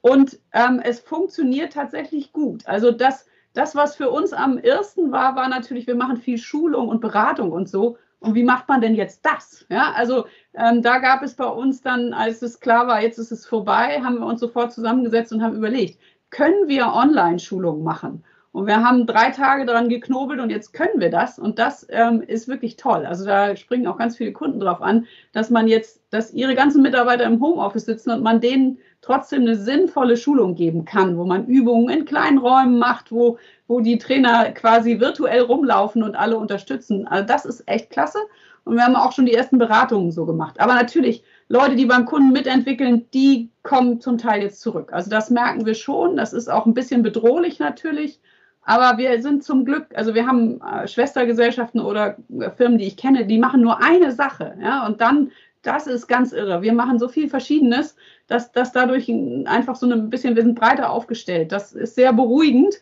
und 0.00 0.38
ähm, 0.52 0.80
es 0.82 1.00
funktioniert 1.00 1.72
tatsächlich 1.72 2.32
gut. 2.32 2.66
Also 2.66 2.92
das, 2.92 3.26
das, 3.52 3.74
was 3.74 3.96
für 3.96 4.10
uns 4.10 4.32
am 4.32 4.58
ersten 4.58 5.10
war, 5.10 5.34
war 5.34 5.48
natürlich, 5.48 5.86
wir 5.86 5.96
machen 5.96 6.16
viel 6.16 6.38
Schulung 6.38 6.88
und 6.88 7.00
Beratung 7.00 7.50
und 7.50 7.68
so. 7.68 7.98
Und 8.20 8.34
wie 8.34 8.42
macht 8.42 8.68
man 8.68 8.80
denn 8.80 8.94
jetzt 8.94 9.24
das? 9.24 9.64
Ja, 9.68 9.92
also 9.92 10.26
ähm, 10.54 10.82
da 10.82 10.98
gab 10.98 11.22
es 11.22 11.34
bei 11.34 11.46
uns 11.46 11.82
dann, 11.82 12.12
als 12.12 12.42
es 12.42 12.58
klar 12.58 12.86
war, 12.88 13.00
jetzt 13.00 13.18
ist 13.18 13.30
es 13.30 13.46
vorbei, 13.46 14.00
haben 14.02 14.18
wir 14.18 14.26
uns 14.26 14.40
sofort 14.40 14.72
zusammengesetzt 14.72 15.32
und 15.32 15.42
haben 15.42 15.56
überlegt, 15.56 16.00
können 16.30 16.68
wir 16.68 16.92
Online-Schulungen 16.92 17.82
machen? 17.82 18.24
Und 18.52 18.66
wir 18.66 18.82
haben 18.82 19.06
drei 19.06 19.30
Tage 19.30 19.66
daran 19.66 19.88
geknobelt 19.88 20.40
und 20.40 20.50
jetzt 20.50 20.72
können 20.72 21.00
wir 21.00 21.10
das. 21.10 21.38
Und 21.38 21.58
das 21.58 21.86
ähm, 21.90 22.22
ist 22.22 22.48
wirklich 22.48 22.76
toll. 22.76 23.04
Also 23.04 23.24
da 23.24 23.54
springen 23.56 23.86
auch 23.86 23.98
ganz 23.98 24.16
viele 24.16 24.32
Kunden 24.32 24.58
drauf 24.58 24.80
an, 24.80 25.06
dass 25.32 25.50
man 25.50 25.68
jetzt, 25.68 26.00
dass 26.10 26.32
ihre 26.32 26.54
ganzen 26.54 26.82
Mitarbeiter 26.82 27.24
im 27.24 27.40
Homeoffice 27.40 27.84
sitzen 27.84 28.10
und 28.10 28.22
man 28.22 28.40
denen 28.40 28.78
trotzdem 29.00 29.42
eine 29.42 29.54
sinnvolle 29.54 30.16
Schulung 30.16 30.54
geben 30.54 30.84
kann, 30.84 31.18
wo 31.18 31.24
man 31.24 31.46
Übungen 31.46 31.90
in 31.90 32.04
kleinen 32.04 32.38
Räumen 32.38 32.78
macht, 32.78 33.12
wo, 33.12 33.38
wo 33.66 33.80
die 33.80 33.98
Trainer 33.98 34.50
quasi 34.52 34.98
virtuell 34.98 35.42
rumlaufen 35.42 36.02
und 36.02 36.16
alle 36.16 36.38
unterstützen. 36.38 37.06
Also 37.06 37.26
das 37.26 37.44
ist 37.44 37.62
echt 37.66 37.90
klasse. 37.90 38.18
Und 38.64 38.76
wir 38.76 38.84
haben 38.84 38.96
auch 38.96 39.12
schon 39.12 39.26
die 39.26 39.34
ersten 39.34 39.58
Beratungen 39.58 40.10
so 40.10 40.26
gemacht. 40.26 40.60
Aber 40.60 40.74
natürlich, 40.74 41.22
Leute, 41.48 41.76
die 41.76 41.86
beim 41.86 42.04
Kunden 42.04 42.32
mitentwickeln, 42.32 43.06
die 43.14 43.50
kommen 43.62 44.00
zum 44.00 44.18
Teil 44.18 44.42
jetzt 44.42 44.60
zurück. 44.60 44.92
Also 44.92 45.10
das 45.10 45.30
merken 45.30 45.64
wir 45.64 45.74
schon. 45.74 46.16
Das 46.16 46.32
ist 46.32 46.48
auch 46.48 46.66
ein 46.66 46.74
bisschen 46.74 47.02
bedrohlich 47.02 47.58
natürlich. 47.60 48.20
Aber 48.68 48.98
wir 48.98 49.22
sind 49.22 49.42
zum 49.42 49.64
Glück, 49.64 49.86
also 49.94 50.14
wir 50.14 50.26
haben 50.26 50.60
äh, 50.60 50.86
Schwestergesellschaften 50.86 51.80
oder 51.80 52.18
äh, 52.38 52.50
Firmen, 52.50 52.76
die 52.76 52.84
ich 52.84 52.98
kenne, 52.98 53.24
die 53.24 53.38
machen 53.38 53.62
nur 53.62 53.82
eine 53.82 54.12
Sache. 54.12 54.58
Ja, 54.60 54.86
und 54.86 55.00
dann, 55.00 55.32
das 55.62 55.86
ist 55.86 56.06
ganz 56.06 56.34
irre. 56.34 56.60
Wir 56.60 56.74
machen 56.74 56.98
so 56.98 57.08
viel 57.08 57.30
Verschiedenes, 57.30 57.96
dass, 58.26 58.52
dass 58.52 58.72
dadurch 58.72 59.10
einfach 59.46 59.74
so 59.74 59.90
ein 59.90 60.10
bisschen, 60.10 60.36
wir 60.36 60.42
sind 60.42 60.60
breiter 60.60 60.90
aufgestellt. 60.90 61.50
Das 61.50 61.72
ist 61.72 61.94
sehr 61.94 62.12
beruhigend. 62.12 62.74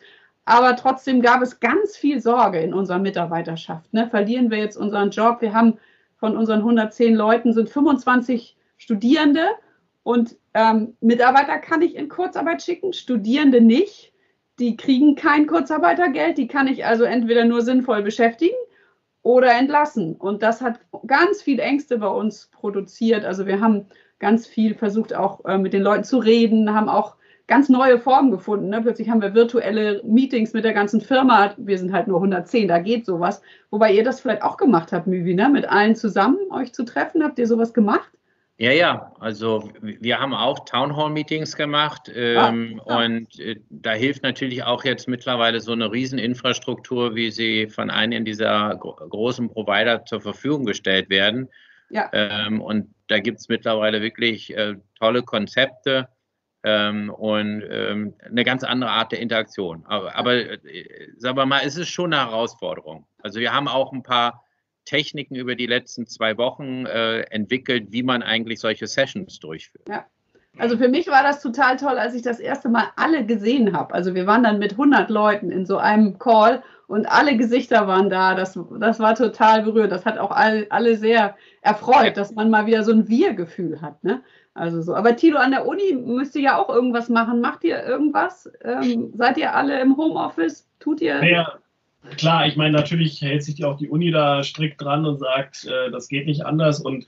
Aber 0.43 0.75
trotzdem 0.75 1.21
gab 1.21 1.41
es 1.41 1.61
ganz 1.61 1.95
viel 1.95 2.19
Sorge 2.19 2.59
in 2.59 2.73
unserer 2.73 2.99
Mitarbeiterschaft. 2.99 3.93
Ne? 3.93 4.09
Verlieren 4.09 4.51
wir 4.51 4.57
jetzt 4.57 4.75
unseren 4.75 5.09
Job? 5.09 5.37
Wir 5.39 5.53
haben 5.53 5.77
von 6.17 6.35
unseren 6.35 6.59
110 6.59 7.15
Leuten 7.15 7.53
sind 7.53 7.69
25 7.69 8.57
Studierende 8.75 9.45
und 10.03 10.35
ähm, 10.53 10.97
Mitarbeiter 10.99 11.59
kann 11.59 11.81
ich 11.81 11.95
in 11.95 12.09
Kurzarbeit 12.09 12.61
schicken, 12.61 12.91
Studierende 12.91 13.61
nicht 13.61 14.11
die 14.59 14.75
kriegen 14.75 15.15
kein 15.15 15.47
Kurzarbeitergeld, 15.47 16.37
die 16.37 16.47
kann 16.47 16.67
ich 16.67 16.85
also 16.85 17.03
entweder 17.03 17.45
nur 17.45 17.61
sinnvoll 17.61 18.01
beschäftigen 18.01 18.55
oder 19.21 19.51
entlassen. 19.51 20.15
Und 20.15 20.41
das 20.41 20.61
hat 20.61 20.79
ganz 21.05 21.41
viel 21.41 21.59
Ängste 21.59 21.97
bei 21.97 22.07
uns 22.07 22.49
produziert. 22.51 23.25
Also 23.25 23.45
wir 23.45 23.61
haben 23.61 23.87
ganz 24.19 24.47
viel 24.47 24.73
versucht, 24.73 25.13
auch 25.13 25.45
äh, 25.45 25.57
mit 25.57 25.73
den 25.73 25.83
Leuten 25.83 26.03
zu 26.03 26.17
reden, 26.17 26.73
haben 26.73 26.89
auch 26.89 27.15
ganz 27.45 27.69
neue 27.69 27.99
Formen 27.99 28.31
gefunden. 28.31 28.69
Ne? 28.69 28.81
Plötzlich 28.81 29.09
haben 29.09 29.21
wir 29.21 29.33
virtuelle 29.33 30.01
Meetings 30.03 30.53
mit 30.53 30.65
der 30.65 30.73
ganzen 30.73 31.01
Firma. 31.01 31.53
Wir 31.57 31.77
sind 31.77 31.93
halt 31.93 32.07
nur 32.07 32.17
110, 32.17 32.67
da 32.67 32.79
geht 32.79 33.05
sowas. 33.05 33.41
Wobei 33.69 33.93
ihr 33.93 34.03
das 34.03 34.19
vielleicht 34.19 34.43
auch 34.43 34.57
gemacht 34.57 34.91
habt, 34.91 35.07
Müvi, 35.07 35.33
ne? 35.33 35.49
mit 35.49 35.69
allen 35.69 35.95
zusammen 35.95 36.39
euch 36.51 36.73
zu 36.73 36.83
treffen. 36.83 37.23
Habt 37.23 37.39
ihr 37.39 37.47
sowas 37.47 37.73
gemacht? 37.73 38.11
Ja, 38.59 38.71
ja, 38.71 39.11
also 39.19 39.69
wir 39.81 40.19
haben 40.19 40.33
auch 40.33 40.65
Townhall-Meetings 40.65 41.55
gemacht 41.55 42.11
ähm, 42.13 42.81
ah, 42.87 43.01
ja. 43.01 43.05
und 43.05 43.39
äh, 43.39 43.59
da 43.69 43.93
hilft 43.93 44.23
natürlich 44.23 44.63
auch 44.63 44.83
jetzt 44.83 45.07
mittlerweile 45.07 45.61
so 45.61 45.73
eine 45.73 45.91
Rieseninfrastruktur, 45.91 47.13
wie 47.13 47.29
sie 47.29 47.67
von 47.67 47.91
einem 47.91 48.25
dieser 48.25 48.75
gro 48.77 48.95
großen 48.95 49.49
Provider 49.49 50.05
zur 50.05 50.21
Verfügung 50.21 50.65
gestellt 50.65 51.11
werden. 51.11 51.49
Ja. 51.91 52.09
Ähm, 52.13 52.59
und 52.59 52.95
da 53.07 53.19
gibt 53.19 53.39
es 53.39 53.47
mittlerweile 53.47 54.01
wirklich 54.01 54.55
äh, 54.57 54.75
tolle 54.97 55.21
Konzepte 55.21 56.09
ähm, 56.63 57.11
und 57.11 57.63
ähm, 57.69 58.15
eine 58.25 58.43
ganz 58.43 58.63
andere 58.63 58.89
Art 58.89 59.11
der 59.11 59.19
Interaktion. 59.19 59.85
Aber, 59.85 60.15
aber 60.15 60.33
äh, 60.33 61.09
sagen 61.17 61.37
wir 61.37 61.45
mal, 61.45 61.61
es 61.63 61.77
ist 61.77 61.89
schon 61.89 62.11
eine 62.11 62.25
Herausforderung. 62.25 63.05
Also 63.21 63.39
wir 63.39 63.53
haben 63.53 63.67
auch 63.67 63.93
ein 63.93 64.01
paar 64.01 64.43
Techniken 64.87 65.35
über 65.35 65.55
die 65.55 65.67
letzten 65.67 66.07
zwei 66.07 66.37
Wochen 66.37 66.85
äh, 66.85 67.21
entwickelt, 67.29 67.91
wie 67.91 68.03
man 68.03 68.23
eigentlich 68.23 68.59
solche 68.59 68.87
Sessions 68.87 69.39
durchführt. 69.39 69.87
Ja. 69.89 70.05
Also 70.59 70.77
für 70.77 70.87
mich 70.87 71.07
war 71.07 71.21
das 71.21 71.41
total 71.41 71.77
toll, 71.77 71.99
als 71.99 72.15
ich 72.15 72.23
das 72.23 72.39
erste 72.39 72.69
Mal 72.69 72.85
alle 72.95 73.25
gesehen 73.25 73.77
habe. 73.77 73.93
Also 73.93 74.15
wir 74.15 74.25
waren 74.25 74.41
dann 74.41 74.57
mit 74.57 74.71
100 74.71 75.09
Leuten 75.11 75.51
in 75.51 75.67
so 75.67 75.77
einem 75.77 76.17
Call 76.17 76.63
und 76.87 77.05
alle 77.05 77.37
Gesichter 77.37 77.87
waren 77.87 78.09
da. 78.09 78.33
Das, 78.33 78.57
das 78.79 78.99
war 78.99 79.13
total 79.13 79.61
berührend. 79.61 79.91
Das 79.91 80.05
hat 80.05 80.17
auch 80.17 80.31
all, 80.31 80.65
alle 80.71 80.95
sehr 80.95 81.35
erfreut, 81.61 82.17
dass 82.17 82.33
man 82.33 82.49
mal 82.49 82.65
wieder 82.65 82.83
so 82.83 82.91
ein 82.91 83.07
Wir-Gefühl 83.07 83.81
hat. 83.81 84.03
Ne? 84.03 84.23
Also 84.55 84.81
so. 84.81 84.95
Aber 84.95 85.15
Tilo, 85.15 85.37
an 85.37 85.51
der 85.51 85.67
Uni 85.67 85.93
müsst 85.93 86.35
ihr 86.35 86.41
ja 86.41 86.57
auch 86.57 86.69
irgendwas 86.69 87.09
machen. 87.09 87.39
Macht 87.39 87.63
ihr 87.63 87.83
irgendwas? 87.83 88.49
Ähm, 88.63 89.11
seid 89.15 89.37
ihr 89.37 89.53
alle 89.53 89.79
im 89.79 89.95
Homeoffice? 89.95 90.67
Tut 90.79 91.01
ihr? 91.01 91.23
Ja, 91.23 91.59
klar, 92.15 92.47
ich 92.47 92.55
meine, 92.55 92.71
natürlich 92.75 93.21
hält 93.21 93.43
sich 93.43 93.63
auch 93.65 93.77
die 93.77 93.89
Uni 93.89 94.11
da 94.11 94.43
strikt 94.43 94.81
dran 94.81 95.05
und 95.05 95.19
sagt, 95.19 95.65
äh, 95.65 95.91
das 95.91 96.07
geht 96.07 96.25
nicht 96.25 96.45
anders. 96.45 96.79
Und 96.79 97.07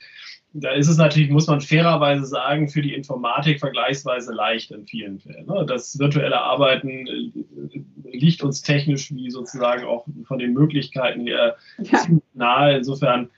da 0.54 0.72
ist 0.72 0.88
es 0.88 0.98
natürlich, 0.98 1.30
muss 1.30 1.48
man 1.48 1.62
fairerweise 1.62 2.26
sagen, 2.26 2.70
für 2.70 2.82
die 2.82 2.94
Informatik 2.94 3.60
vergleichsweise 3.60 4.34
leicht 4.34 4.72
in 4.72 4.88
vielen 4.88 5.20
Fällen. 5.20 5.46
Ne? 5.46 5.66
Das 5.68 6.00
virtuelle 6.00 6.42
Arbeiten 6.42 7.08
äh, 7.08 8.18
liegt 8.18 8.44
uns 8.44 8.62
technisch 8.62 9.14
wie 9.14 9.30
sozusagen 9.30 9.86
auch 9.86 10.06
von 10.26 10.40
den 10.40 10.54
Möglichkeiten 10.54 11.22
her 11.22 11.56
ja. 11.78 12.00
ziemlich 12.00 12.24
nahe. 12.34 12.78
Insofern 12.78 13.30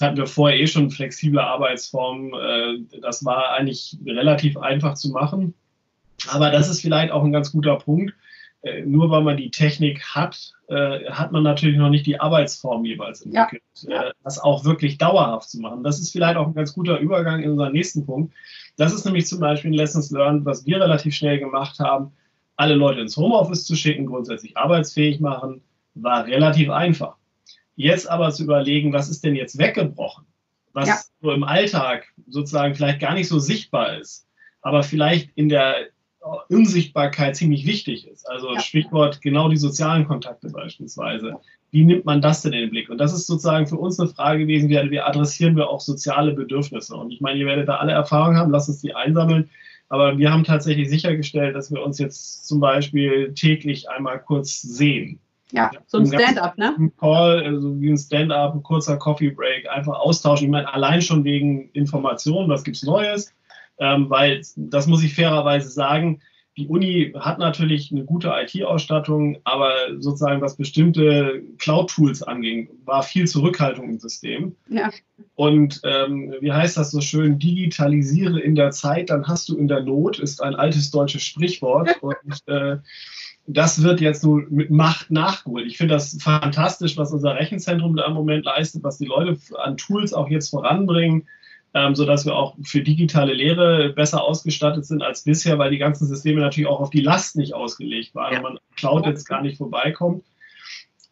hatten 0.00 0.16
wir 0.16 0.26
vorher 0.26 0.58
eh 0.58 0.66
schon 0.66 0.90
flexible 0.90 1.40
Arbeitsformen. 1.40 2.32
Äh, 2.34 3.00
das 3.00 3.24
war 3.24 3.52
eigentlich 3.52 3.96
relativ 4.04 4.56
einfach 4.56 4.94
zu 4.94 5.10
machen. 5.10 5.54
Aber 6.26 6.50
das 6.50 6.68
ist 6.68 6.80
vielleicht 6.80 7.12
auch 7.12 7.22
ein 7.22 7.32
ganz 7.32 7.52
guter 7.52 7.76
Punkt 7.76 8.12
nur 8.84 9.10
weil 9.10 9.22
man 9.22 9.36
die 9.36 9.50
Technik 9.50 10.02
hat, 10.02 10.52
äh, 10.68 11.04
hat 11.10 11.32
man 11.32 11.44
natürlich 11.44 11.76
noch 11.76 11.90
nicht 11.90 12.06
die 12.06 12.20
Arbeitsform 12.20 12.84
jeweils 12.84 13.22
entwickelt. 13.22 13.62
Ja. 13.82 14.08
Äh, 14.08 14.12
das 14.24 14.38
auch 14.38 14.64
wirklich 14.64 14.98
dauerhaft 14.98 15.48
zu 15.48 15.60
machen. 15.60 15.84
Das 15.84 16.00
ist 16.00 16.10
vielleicht 16.10 16.36
auch 16.36 16.46
ein 16.46 16.54
ganz 16.54 16.74
guter 16.74 16.98
Übergang 16.98 17.40
in 17.40 17.52
unseren 17.52 17.72
nächsten 17.72 18.04
Punkt. 18.04 18.34
Das 18.76 18.92
ist 18.92 19.04
nämlich 19.04 19.26
zum 19.26 19.40
Beispiel 19.40 19.70
ein 19.70 19.74
Lessons 19.74 20.10
Learned, 20.10 20.44
was 20.44 20.66
wir 20.66 20.80
relativ 20.80 21.14
schnell 21.14 21.38
gemacht 21.38 21.78
haben. 21.78 22.12
Alle 22.56 22.74
Leute 22.74 23.00
ins 23.00 23.16
Homeoffice 23.16 23.64
zu 23.64 23.76
schicken, 23.76 24.06
grundsätzlich 24.06 24.56
arbeitsfähig 24.56 25.20
machen, 25.20 25.62
war 25.94 26.26
relativ 26.26 26.70
einfach. 26.70 27.16
Jetzt 27.76 28.10
aber 28.10 28.30
zu 28.30 28.42
überlegen, 28.42 28.92
was 28.92 29.08
ist 29.08 29.22
denn 29.24 29.36
jetzt 29.36 29.56
weggebrochen? 29.56 30.26
Was 30.72 30.88
ja. 30.88 30.98
so 31.22 31.30
im 31.30 31.44
Alltag 31.44 32.08
sozusagen 32.26 32.74
vielleicht 32.74 33.00
gar 33.00 33.14
nicht 33.14 33.28
so 33.28 33.38
sichtbar 33.38 33.98
ist, 33.98 34.26
aber 34.62 34.82
vielleicht 34.82 35.30
in 35.36 35.48
der 35.48 35.86
Unsichtbarkeit 36.48 37.36
ziemlich 37.36 37.66
wichtig 37.66 38.06
ist. 38.06 38.28
Also 38.28 38.52
ja. 38.52 38.60
Stichwort 38.60 39.20
genau 39.20 39.48
die 39.48 39.56
sozialen 39.56 40.06
Kontakte 40.06 40.50
beispielsweise. 40.50 41.36
Wie 41.70 41.84
nimmt 41.84 42.04
man 42.04 42.22
das 42.22 42.42
denn 42.42 42.52
in 42.52 42.60
den 42.60 42.70
Blick? 42.70 42.88
Und 42.88 42.98
das 42.98 43.12
ist 43.12 43.26
sozusagen 43.26 43.66
für 43.66 43.76
uns 43.76 44.00
eine 44.00 44.08
Frage 44.08 44.40
gewesen, 44.40 44.68
wie, 44.68 44.90
wie 44.90 45.00
adressieren 45.00 45.56
wir 45.56 45.68
auch 45.68 45.80
soziale 45.80 46.32
Bedürfnisse? 46.32 46.96
Und 46.96 47.10
ich 47.10 47.20
meine, 47.20 47.38
ihr 47.38 47.46
werdet 47.46 47.68
da 47.68 47.76
alle 47.76 47.92
Erfahrungen 47.92 48.38
haben, 48.38 48.50
lasst 48.50 48.68
uns 48.68 48.80
die 48.80 48.94
einsammeln. 48.94 49.50
Aber 49.90 50.18
wir 50.18 50.32
haben 50.32 50.44
tatsächlich 50.44 50.88
sichergestellt, 50.88 51.54
dass 51.54 51.72
wir 51.72 51.82
uns 51.82 51.98
jetzt 51.98 52.46
zum 52.46 52.60
Beispiel 52.60 53.32
täglich 53.34 53.88
einmal 53.88 54.20
kurz 54.20 54.60
sehen. 54.60 55.18
Ja, 55.50 55.70
so 55.86 55.98
ein 55.98 56.06
Stand-up, 56.06 56.58
ne? 56.58 56.74
Ein 56.78 56.92
Call, 56.98 57.42
also 57.42 57.80
wie 57.80 57.90
ein 57.90 57.96
Stand-up, 57.96 58.54
ein 58.54 58.62
kurzer 58.62 58.98
Coffee 58.98 59.30
Break, 59.30 59.66
einfach 59.70 59.98
austauschen. 59.98 60.46
Ich 60.46 60.50
meine, 60.50 60.72
allein 60.72 61.00
schon 61.00 61.24
wegen 61.24 61.70
Informationen, 61.70 62.50
was 62.50 62.64
gibt's 62.64 62.82
Neues? 62.82 63.32
Ähm, 63.78 64.10
weil 64.10 64.42
das 64.56 64.86
muss 64.86 65.02
ich 65.02 65.14
fairerweise 65.14 65.70
sagen, 65.70 66.20
die 66.58 66.66
Uni 66.66 67.12
hat 67.16 67.38
natürlich 67.38 67.92
eine 67.92 68.04
gute 68.04 68.32
IT-Ausstattung, 68.34 69.38
aber 69.44 69.72
sozusagen 69.98 70.40
was 70.40 70.56
bestimmte 70.56 71.40
Cloud-Tools 71.58 72.24
anging, 72.24 72.68
war 72.84 73.04
viel 73.04 73.28
Zurückhaltung 73.28 73.88
im 73.88 73.98
System. 74.00 74.56
Ja. 74.68 74.90
Und 75.36 75.80
ähm, 75.84 76.34
wie 76.40 76.50
heißt 76.50 76.76
das 76.76 76.90
so 76.90 77.00
schön? 77.00 77.38
Digitalisiere 77.38 78.40
in 78.40 78.56
der 78.56 78.72
Zeit, 78.72 79.10
dann 79.10 79.28
hast 79.28 79.48
du 79.48 79.56
in 79.56 79.68
der 79.68 79.84
Not, 79.84 80.18
ist 80.18 80.42
ein 80.42 80.56
altes 80.56 80.90
deutsches 80.90 81.22
Sprichwort. 81.22 81.90
Und 82.02 82.42
äh, 82.46 82.78
das 83.46 83.84
wird 83.84 84.00
jetzt 84.00 84.22
so 84.22 84.40
mit 84.50 84.70
Macht 84.70 85.12
nachgeholt. 85.12 85.64
Ich 85.66 85.78
finde 85.78 85.94
das 85.94 86.18
fantastisch, 86.20 86.96
was 86.96 87.12
unser 87.12 87.36
Rechenzentrum 87.36 87.94
da 87.94 88.06
im 88.06 88.14
Moment 88.14 88.44
leistet, 88.44 88.82
was 88.82 88.98
die 88.98 89.06
Leute 89.06 89.38
an 89.62 89.76
Tools 89.76 90.12
auch 90.12 90.28
jetzt 90.28 90.50
voranbringen 90.50 91.28
ähm, 91.74 91.94
sodass 91.94 92.24
wir 92.24 92.34
auch 92.34 92.56
für 92.62 92.82
digitale 92.82 93.34
Lehre 93.34 93.90
besser 93.90 94.22
ausgestattet 94.22 94.86
sind 94.86 95.02
als 95.02 95.24
bisher, 95.24 95.58
weil 95.58 95.70
die 95.70 95.78
ganzen 95.78 96.06
Systeme 96.06 96.40
natürlich 96.40 96.68
auch 96.68 96.80
auf 96.80 96.90
die 96.90 97.00
Last 97.00 97.36
nicht 97.36 97.54
ausgelegt 97.54 98.14
waren 98.14 98.32
ja. 98.32 98.38
und 98.38 98.42
man 98.42 98.58
Cloud 98.76 99.06
jetzt 99.06 99.28
gar 99.28 99.42
nicht 99.42 99.58
vorbeikommt. 99.58 100.24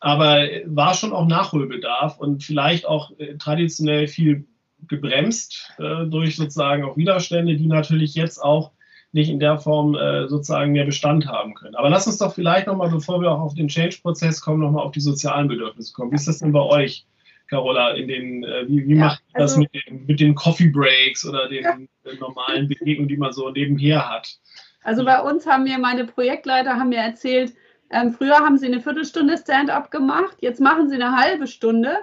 Aber 0.01 0.41
war 0.67 0.95
schon 0.95 1.13
auch 1.13 1.27
Nachholbedarf 1.27 2.19
und 2.19 2.45
vielleicht 2.45 2.87
auch 2.87 3.11
äh, 3.19 3.37
traditionell 3.37 4.09
viel 4.09 4.47
gebremst 4.89 5.73
äh, 5.79 6.07
durch 6.07 6.37
sozusagen 6.37 6.85
auch 6.85 6.97
Widerstände, 6.97 7.57
die 7.57 7.67
natürlich 7.67 8.15
jetzt 8.15 8.39
auch 8.39 8.73
nicht 9.13 9.31
in 9.31 9.41
der 9.41 9.59
Form 9.59 9.95
äh, 9.95 10.29
sozusagen 10.29 10.73
mehr 10.73 10.85
Bestand 10.85 11.27
haben 11.27 11.55
können. 11.55 11.75
Aber 11.75 11.89
lass 11.89 12.07
uns 12.07 12.19
doch 12.19 12.35
vielleicht 12.35 12.67
nochmal, 12.67 12.91
bevor 12.91 13.21
wir 13.21 13.33
auch 13.33 13.41
auf 13.41 13.55
den 13.55 13.69
Change-Prozess 13.69 14.41
kommen, 14.41 14.61
nochmal 14.61 14.85
auf 14.85 14.93
die 14.93 15.01
sozialen 15.01 15.49
Bedürfnisse 15.49 15.93
kommen. 15.95 16.13
Wie 16.13 16.17
ist 16.17 16.29
das 16.29 16.39
denn 16.39 16.53
bei 16.53 16.61
euch? 16.61 17.07
Carola, 17.49 17.91
in 17.93 18.09
den, 18.09 18.45
äh, 18.45 18.69
wie, 18.69 18.87
wie 18.87 18.97
ja, 18.97 19.07
macht 19.07 19.23
ihr 19.35 19.41
also, 19.41 19.61
das 19.61 19.73
mit 19.73 19.87
den, 19.87 20.07
mit 20.07 20.21
den 20.21 20.35
Coffee 20.35 20.69
Breaks 20.69 21.27
oder 21.27 21.49
den, 21.49 21.65
ja. 21.65 21.77
den 22.05 22.19
normalen 22.19 22.69
Begegnungen, 22.69 23.09
die 23.09 23.17
man 23.17 23.33
so 23.33 23.51
nebenher 23.51 24.09
hat? 24.09 24.39
Also 24.83 25.05
bei 25.05 25.21
uns 25.21 25.47
haben 25.47 25.65
mir 25.65 25.79
meine 25.79 26.05
Projektleiter 26.05 26.77
haben 26.77 26.91
mir 26.91 26.99
erzählt, 26.99 27.55
ähm, 27.91 28.13
früher 28.13 28.37
haben 28.37 28.59
sie 28.59 28.67
eine 28.67 28.81
Viertelstunde 28.81 29.39
Stand-up 29.39 29.91
gemacht, 29.91 30.37
jetzt 30.41 30.61
machen 30.61 30.89
sie 30.89 30.97
eine 30.97 31.17
halbe 31.17 31.47
Stunde, 31.47 31.97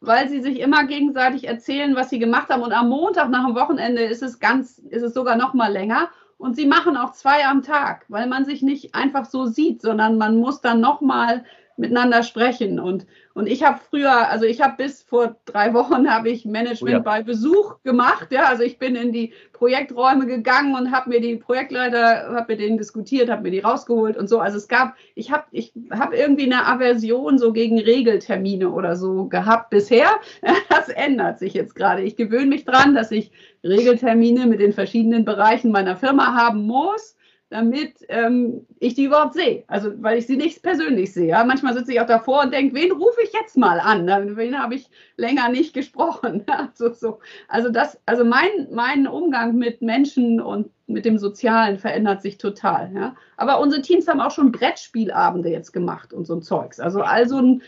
weil 0.00 0.28
sie 0.28 0.40
sich 0.40 0.60
immer 0.60 0.84
gegenseitig 0.84 1.46
erzählen, 1.46 1.94
was 1.96 2.10
sie 2.10 2.18
gemacht 2.18 2.48
haben. 2.48 2.62
Und 2.62 2.72
am 2.72 2.88
Montag 2.88 3.30
nach 3.30 3.46
dem 3.46 3.54
Wochenende 3.54 4.02
ist 4.02 4.22
es 4.22 4.38
ganz, 4.38 4.78
ist 4.78 5.02
es 5.02 5.14
sogar 5.14 5.36
noch 5.36 5.54
mal 5.54 5.72
länger. 5.72 6.10
Und 6.38 6.54
sie 6.54 6.66
machen 6.66 6.98
auch 6.98 7.12
zwei 7.12 7.46
am 7.46 7.62
Tag, 7.62 8.04
weil 8.08 8.26
man 8.26 8.44
sich 8.44 8.62
nicht 8.62 8.94
einfach 8.94 9.24
so 9.24 9.46
sieht, 9.46 9.80
sondern 9.80 10.18
man 10.18 10.36
muss 10.36 10.60
dann 10.60 10.80
noch 10.80 11.00
mal 11.00 11.44
miteinander 11.76 12.22
sprechen. 12.22 12.80
Und, 12.80 13.06
und 13.34 13.46
ich 13.46 13.62
habe 13.62 13.80
früher, 13.90 14.28
also 14.28 14.44
ich 14.44 14.60
habe 14.60 14.76
bis 14.76 15.02
vor 15.02 15.36
drei 15.44 15.74
Wochen 15.74 16.10
habe 16.10 16.30
ich 16.30 16.44
Management 16.44 16.94
oh 16.94 16.98
ja. 16.98 16.98
bei 16.98 17.22
Besuch 17.22 17.82
gemacht. 17.82 18.28
Ja, 18.30 18.44
also 18.44 18.62
ich 18.62 18.78
bin 18.78 18.96
in 18.96 19.12
die 19.12 19.32
Projekträume 19.52 20.26
gegangen 20.26 20.74
und 20.74 20.92
habe 20.92 21.10
mir 21.10 21.20
die 21.20 21.36
Projektleiter, 21.36 22.34
habe 22.34 22.46
mit 22.48 22.60
denen 22.60 22.78
diskutiert, 22.78 23.30
habe 23.30 23.42
mir 23.42 23.50
die 23.50 23.60
rausgeholt 23.60 24.16
und 24.16 24.28
so. 24.28 24.40
Also 24.40 24.58
es 24.58 24.68
gab, 24.68 24.94
ich 25.14 25.30
habe 25.30 25.44
ich 25.50 25.72
hab 25.90 26.14
irgendwie 26.14 26.44
eine 26.44 26.66
Aversion 26.66 27.38
so 27.38 27.52
gegen 27.52 27.78
Regeltermine 27.78 28.70
oder 28.70 28.96
so 28.96 29.26
gehabt 29.26 29.70
bisher. 29.70 30.08
Das 30.68 30.88
ändert 30.88 31.38
sich 31.38 31.54
jetzt 31.54 31.74
gerade. 31.74 32.02
Ich 32.02 32.16
gewöhne 32.16 32.46
mich 32.46 32.64
dran, 32.64 32.94
dass 32.94 33.10
ich 33.10 33.30
Regeltermine 33.64 34.46
mit 34.46 34.60
den 34.60 34.72
verschiedenen 34.72 35.24
Bereichen 35.24 35.72
meiner 35.72 35.96
Firma 35.96 36.34
haben 36.34 36.66
muss 36.66 37.15
damit 37.48 37.98
ähm, 38.08 38.66
ich 38.80 38.94
die 38.94 39.04
überhaupt 39.04 39.34
sehe. 39.34 39.62
Also, 39.68 39.92
weil 40.02 40.18
ich 40.18 40.26
sie 40.26 40.36
nicht 40.36 40.62
persönlich 40.62 41.12
sehe. 41.12 41.28
Ja? 41.28 41.44
Manchmal 41.44 41.74
sitze 41.74 41.92
ich 41.92 42.00
auch 42.00 42.06
davor 42.06 42.42
und 42.42 42.52
denke, 42.52 42.74
wen 42.74 42.90
rufe 42.90 43.20
ich 43.22 43.32
jetzt 43.32 43.56
mal 43.56 43.78
an? 43.78 44.06
Wen 44.36 44.58
habe 44.60 44.74
ich 44.74 44.90
länger 45.16 45.48
nicht 45.48 45.72
gesprochen? 45.72 46.44
so, 46.74 46.92
so. 46.92 47.20
Also, 47.48 47.70
das, 47.70 48.00
also 48.04 48.24
mein, 48.24 48.68
mein 48.72 49.06
Umgang 49.06 49.56
mit 49.56 49.80
Menschen 49.80 50.40
und 50.40 50.70
mit 50.88 51.04
dem 51.04 51.18
Sozialen 51.18 51.78
verändert 51.78 52.22
sich 52.22 52.38
total. 52.38 52.90
Ja? 52.92 53.14
Aber 53.36 53.60
unsere 53.60 53.82
Teams 53.82 54.08
haben 54.08 54.20
auch 54.20 54.30
schon 54.32 54.50
Brettspielabende 54.50 55.48
jetzt 55.48 55.72
gemacht 55.72 56.12
und 56.12 56.26
so 56.26 56.34
ein 56.34 56.42
Zeugs. 56.42 56.80
Also, 56.80 57.00
also 57.02 57.40
ne, 57.40 57.60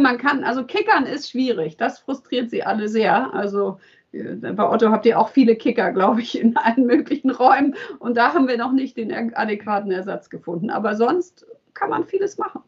man 0.00 0.18
kann, 0.18 0.44
also 0.44 0.64
Kickern 0.64 1.06
ist 1.06 1.30
schwierig. 1.30 1.76
Das 1.76 1.98
frustriert 1.98 2.50
sie 2.50 2.62
alle 2.62 2.88
sehr. 2.88 3.34
Also, 3.34 3.78
bei 4.40 4.68
Otto 4.68 4.90
habt 4.90 5.06
ihr 5.06 5.18
auch 5.18 5.30
viele 5.30 5.56
Kicker, 5.56 5.92
glaube 5.92 6.20
ich, 6.20 6.38
in 6.38 6.56
allen 6.56 6.86
möglichen 6.86 7.30
Räumen. 7.30 7.74
Und 7.98 8.16
da 8.16 8.34
haben 8.34 8.48
wir 8.48 8.56
noch 8.56 8.72
nicht 8.72 8.96
den 8.96 9.34
adäquaten 9.34 9.90
Ersatz 9.90 10.30
gefunden. 10.30 10.70
Aber 10.70 10.96
sonst 10.96 11.46
kann 11.74 11.90
man 11.90 12.04
vieles 12.04 12.38
machen. 12.38 12.62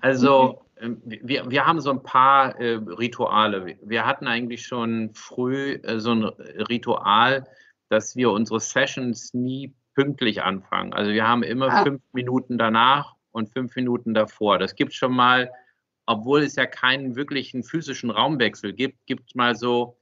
Also 0.00 0.62
ähm, 0.80 1.00
wir, 1.04 1.50
wir 1.50 1.66
haben 1.66 1.80
so 1.80 1.90
ein 1.90 2.02
paar 2.02 2.58
äh, 2.60 2.74
Rituale. 2.74 3.76
Wir 3.82 4.06
hatten 4.06 4.26
eigentlich 4.26 4.66
schon 4.66 5.10
früh 5.14 5.74
äh, 5.82 5.98
so 5.98 6.12
ein 6.12 6.24
Ritual, 6.24 7.46
dass 7.88 8.16
wir 8.16 8.30
unsere 8.30 8.60
Sessions 8.60 9.32
nie 9.32 9.74
pünktlich 9.94 10.42
anfangen. 10.42 10.92
Also 10.92 11.12
wir 11.12 11.26
haben 11.26 11.42
immer 11.42 11.68
ah. 11.68 11.82
fünf 11.82 12.02
Minuten 12.12 12.58
danach 12.58 13.14
und 13.32 13.50
fünf 13.50 13.74
Minuten 13.76 14.12
davor. 14.12 14.58
Das 14.58 14.74
gibt 14.74 14.92
schon 14.92 15.14
mal, 15.14 15.50
obwohl 16.04 16.42
es 16.42 16.56
ja 16.56 16.66
keinen 16.66 17.16
wirklichen 17.16 17.62
physischen 17.62 18.10
Raumwechsel 18.10 18.72
gibt, 18.72 19.06
gibt 19.06 19.28
es 19.28 19.34
mal 19.34 19.56
so 19.56 19.96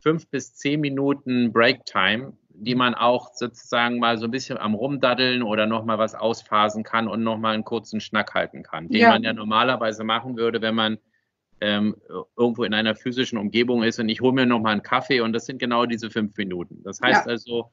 fünf 0.00 0.28
bis 0.28 0.54
zehn 0.54 0.80
Minuten 0.80 1.52
Breaktime, 1.52 2.32
die 2.50 2.74
man 2.74 2.94
auch 2.94 3.30
sozusagen 3.34 3.98
mal 3.98 4.18
so 4.18 4.24
ein 4.24 4.30
bisschen 4.30 4.58
am 4.58 4.74
Rumdaddeln 4.74 5.42
oder 5.42 5.66
nochmal 5.66 5.98
was 5.98 6.14
ausphasen 6.14 6.82
kann 6.82 7.08
und 7.08 7.22
nochmal 7.22 7.54
einen 7.54 7.64
kurzen 7.64 8.00
Schnack 8.00 8.34
halten 8.34 8.62
kann, 8.62 8.88
den 8.88 9.00
ja. 9.00 9.10
man 9.10 9.22
ja 9.22 9.32
normalerweise 9.32 10.04
machen 10.04 10.36
würde, 10.36 10.60
wenn 10.60 10.74
man 10.74 10.98
ähm, 11.60 11.96
irgendwo 12.36 12.64
in 12.64 12.74
einer 12.74 12.94
physischen 12.94 13.38
Umgebung 13.38 13.82
ist 13.82 13.98
und 13.98 14.08
ich 14.08 14.20
hole 14.20 14.32
mir 14.32 14.46
nochmal 14.46 14.72
einen 14.72 14.82
Kaffee 14.82 15.20
und 15.20 15.32
das 15.32 15.46
sind 15.46 15.58
genau 15.58 15.86
diese 15.86 16.10
fünf 16.10 16.36
Minuten. 16.36 16.82
Das 16.84 17.00
heißt 17.00 17.26
ja. 17.26 17.30
also, 17.30 17.70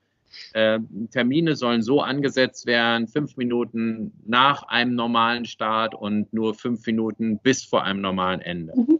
äh, 0.53 0.79
Termine 1.11 1.55
sollen 1.55 1.81
so 1.81 2.01
angesetzt 2.01 2.65
werden, 2.65 3.07
fünf 3.07 3.37
Minuten 3.37 4.11
nach 4.25 4.63
einem 4.63 4.95
normalen 4.95 5.45
Start 5.45 5.95
und 5.95 6.33
nur 6.33 6.55
fünf 6.55 6.85
Minuten 6.85 7.39
bis 7.39 7.63
vor 7.63 7.83
einem 7.83 8.01
normalen 8.01 8.41
Ende. 8.41 8.73
Mhm. 8.75 8.99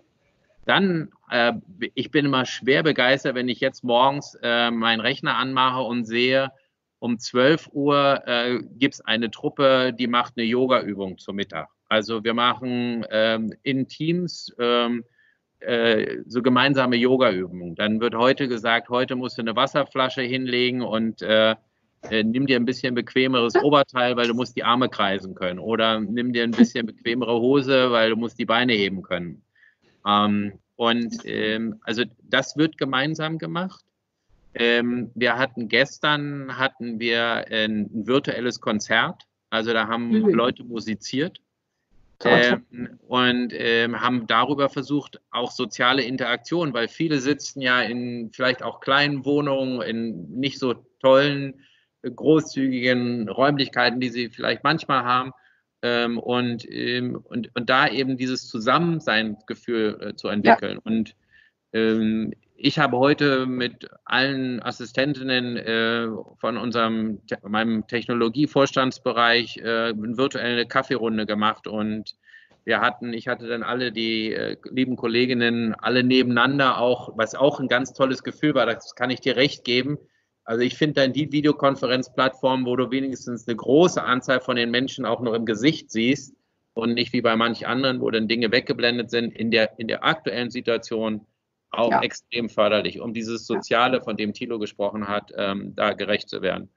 Dann, 0.66 1.10
äh, 1.30 1.54
ich 1.94 2.12
bin 2.12 2.26
immer 2.26 2.46
schwer 2.46 2.84
begeistert, 2.84 3.36
wenn 3.36 3.50
ich 3.50 3.60
jetzt 3.60 3.84
morgens 3.84 4.38
äh, 4.42 4.72
meinen 4.72 5.00
Rechner 5.00 5.38
anmache 5.38 5.82
und 5.82 6.06
sehe, 6.06 6.52
um 7.00 7.20
12 7.20 7.70
Uhr 7.74 8.24
äh, 8.26 8.60
gibt 8.78 8.96
es 8.96 9.02
eine 9.02 9.30
Truppe, 9.30 9.94
die 9.94 10.08
macht 10.08 10.34
eine 10.38 10.46
Yoga-Übung 10.46 11.18
zum 11.18 11.36
Mittag. 11.36 11.70
Also 11.88 12.24
wir 12.24 12.34
machen 12.34 13.06
ähm, 13.12 13.54
in 13.62 13.88
Teams 13.88 14.52
ähm, 14.60 15.04
äh, 15.60 16.18
so 16.26 16.42
gemeinsame 16.42 16.96
Yoga-Übungen. 16.96 17.76
Dann 17.76 18.00
wird 18.02 18.16
heute 18.16 18.48
gesagt, 18.48 18.90
heute 18.90 19.16
musst 19.16 19.38
du 19.38 19.42
eine 19.42 19.56
Wasserflasche 19.56 20.22
hinlegen 20.22 20.82
und 20.82 21.22
äh, 21.22 21.56
äh, 22.10 22.24
nimm 22.24 22.46
dir 22.48 22.56
ein 22.56 22.66
bisschen 22.66 22.96
bequemeres 22.96 23.56
Oberteil, 23.64 24.16
weil 24.16 24.28
du 24.28 24.34
musst 24.34 24.56
die 24.56 24.64
Arme 24.64 24.90
kreisen 24.90 25.36
können. 25.36 25.60
Oder 25.60 26.00
nimm 26.00 26.34
dir 26.34 26.44
ein 26.44 26.52
bisschen 26.52 26.86
bequemere 26.86 27.40
Hose, 27.40 27.92
weil 27.92 28.10
du 28.10 28.16
musst 28.16 28.40
die 28.40 28.46
Beine 28.46 28.74
heben 28.74 29.02
können. 29.02 29.44
Ähm, 30.06 30.54
und 30.76 31.22
ähm, 31.26 31.80
also 31.82 32.04
das 32.24 32.58
wird 32.58 32.78
gemeinsam 32.78 33.38
gemacht. 33.38 33.84
Ähm, 34.54 35.12
wir 35.16 35.38
hatten 35.38 35.68
gestern 35.68 36.58
hatten 36.58 37.00
wir 37.00 37.46
ein, 37.50 37.90
virtuelles 38.08 38.62
Konzert. 38.62 39.24
Also 39.50 39.74
da 39.74 39.88
haben 39.88 40.10
mhm. 40.10 40.30
Leute 40.30 40.64
musiziert. 40.64 41.40
Ähm, 42.24 42.98
und 43.08 43.52
ähm, 43.52 44.00
haben 44.00 44.26
darüber 44.26 44.70
versucht, 44.70 45.20
auch 45.32 45.52
soziale 45.52 46.02
Interaktion, 46.02 46.74
weil 46.74 46.88
viele 46.88 47.20
sitzen 47.20 47.60
ja 47.60 47.82
in 47.82 48.32
vielleicht 48.32 48.64
auch 48.64 48.80
kleinen 48.80 49.26
Wohnungen, 49.26 49.82
in 49.82 50.30
nicht 50.30 50.58
so 50.58 50.76
tollen, 51.02 51.56
großzügigen 52.04 53.28
Räumlichkeiten, 53.28 54.00
die 54.00 54.10
sie 54.10 54.30
vielleicht 54.30 54.64
manchmal 54.64 55.04
haben. 55.04 55.34
Ähm, 55.88 56.18
und, 56.18 56.66
ähm, 56.68 57.20
und, 57.26 57.56
und 57.56 57.70
da 57.70 57.88
eben 57.88 58.18
dieses 58.18 58.48
Zusammenseinsgefühl 58.50 60.00
äh, 60.02 60.16
zu 60.16 60.30
entwickeln. 60.30 60.80
Ja. 60.84 60.92
Und 60.92 61.16
ähm, 61.74 62.34
ich 62.56 62.80
habe 62.80 62.98
heute 62.98 63.46
mit 63.46 63.88
allen 64.04 64.64
Assistentinnen 64.64 65.58
äh, 65.58 66.08
von 66.38 66.58
unserem 66.58 67.20
meinem 67.44 67.86
Technologievorstandsbereich 67.86 69.58
äh, 69.58 69.90
eine 69.90 70.18
virtuelle 70.18 70.66
Kaffeerunde 70.66 71.28
gemacht 71.28 71.68
und 71.68 72.16
wir 72.64 72.82
hatten, 72.82 73.14
ich 73.14 73.28
hatte 73.28 73.48
dann 73.48 73.62
alle 73.62 73.92
die 73.92 74.34
äh, 74.34 74.58
lieben 74.72 74.96
Kolleginnen 74.96 75.76
alle 75.76 76.04
nebeneinander 76.04 76.80
auch, 76.80 77.16
was 77.16 77.36
auch 77.36 77.60
ein 77.60 77.68
ganz 77.68 77.94
tolles 77.94 78.24
Gefühl 78.24 78.56
war, 78.56 78.66
das 78.66 78.96
kann 78.96 79.12
ich 79.12 79.22
dir 79.22 79.36
recht 79.36 79.64
geben. 79.64 80.00
Also 80.46 80.62
ich 80.62 80.76
finde 80.76 81.02
dann 81.02 81.14
die 81.14 81.32
Videokonferenzplattform, 81.32 82.66
wo 82.66 82.76
du 82.76 82.92
wenigstens 82.92 83.48
eine 83.48 83.58
große 83.58 84.02
Anzahl 84.02 84.40
von 84.40 84.56
den 84.56 84.70
Menschen 84.70 85.06
auch 85.06 85.20
noch 85.20 85.34
im 85.34 85.46
Gesicht 85.46 85.92
siehst 85.92 86.36
und 86.76 86.94
nicht 86.94 87.14
wie 87.14 87.22
bei 87.22 87.36
manch 87.36 87.68
anderen, 87.68 88.00
wo 88.00 88.12
dann 88.12 88.28
Dinge 88.28 88.52
weggeblendet 88.52 89.10
sind, 89.10 89.36
in 89.36 89.50
der, 89.50 89.80
in 89.80 89.88
der 89.88 90.04
aktuellen 90.04 90.52
Situation 90.52 91.26
auch 91.72 91.92
ja. 91.92 92.02
extrem 92.02 92.50
förderlich, 92.50 93.02
um 93.02 93.14
dieses 93.14 93.48
Soziale, 93.48 94.02
von 94.02 94.18
dem 94.18 94.34
Thilo 94.34 94.60
gesprochen 94.60 95.08
hat, 95.08 95.34
ähm, 95.36 95.74
da 95.76 95.94
gerecht 95.94 96.30
zu 96.30 96.42
werden. 96.42 96.70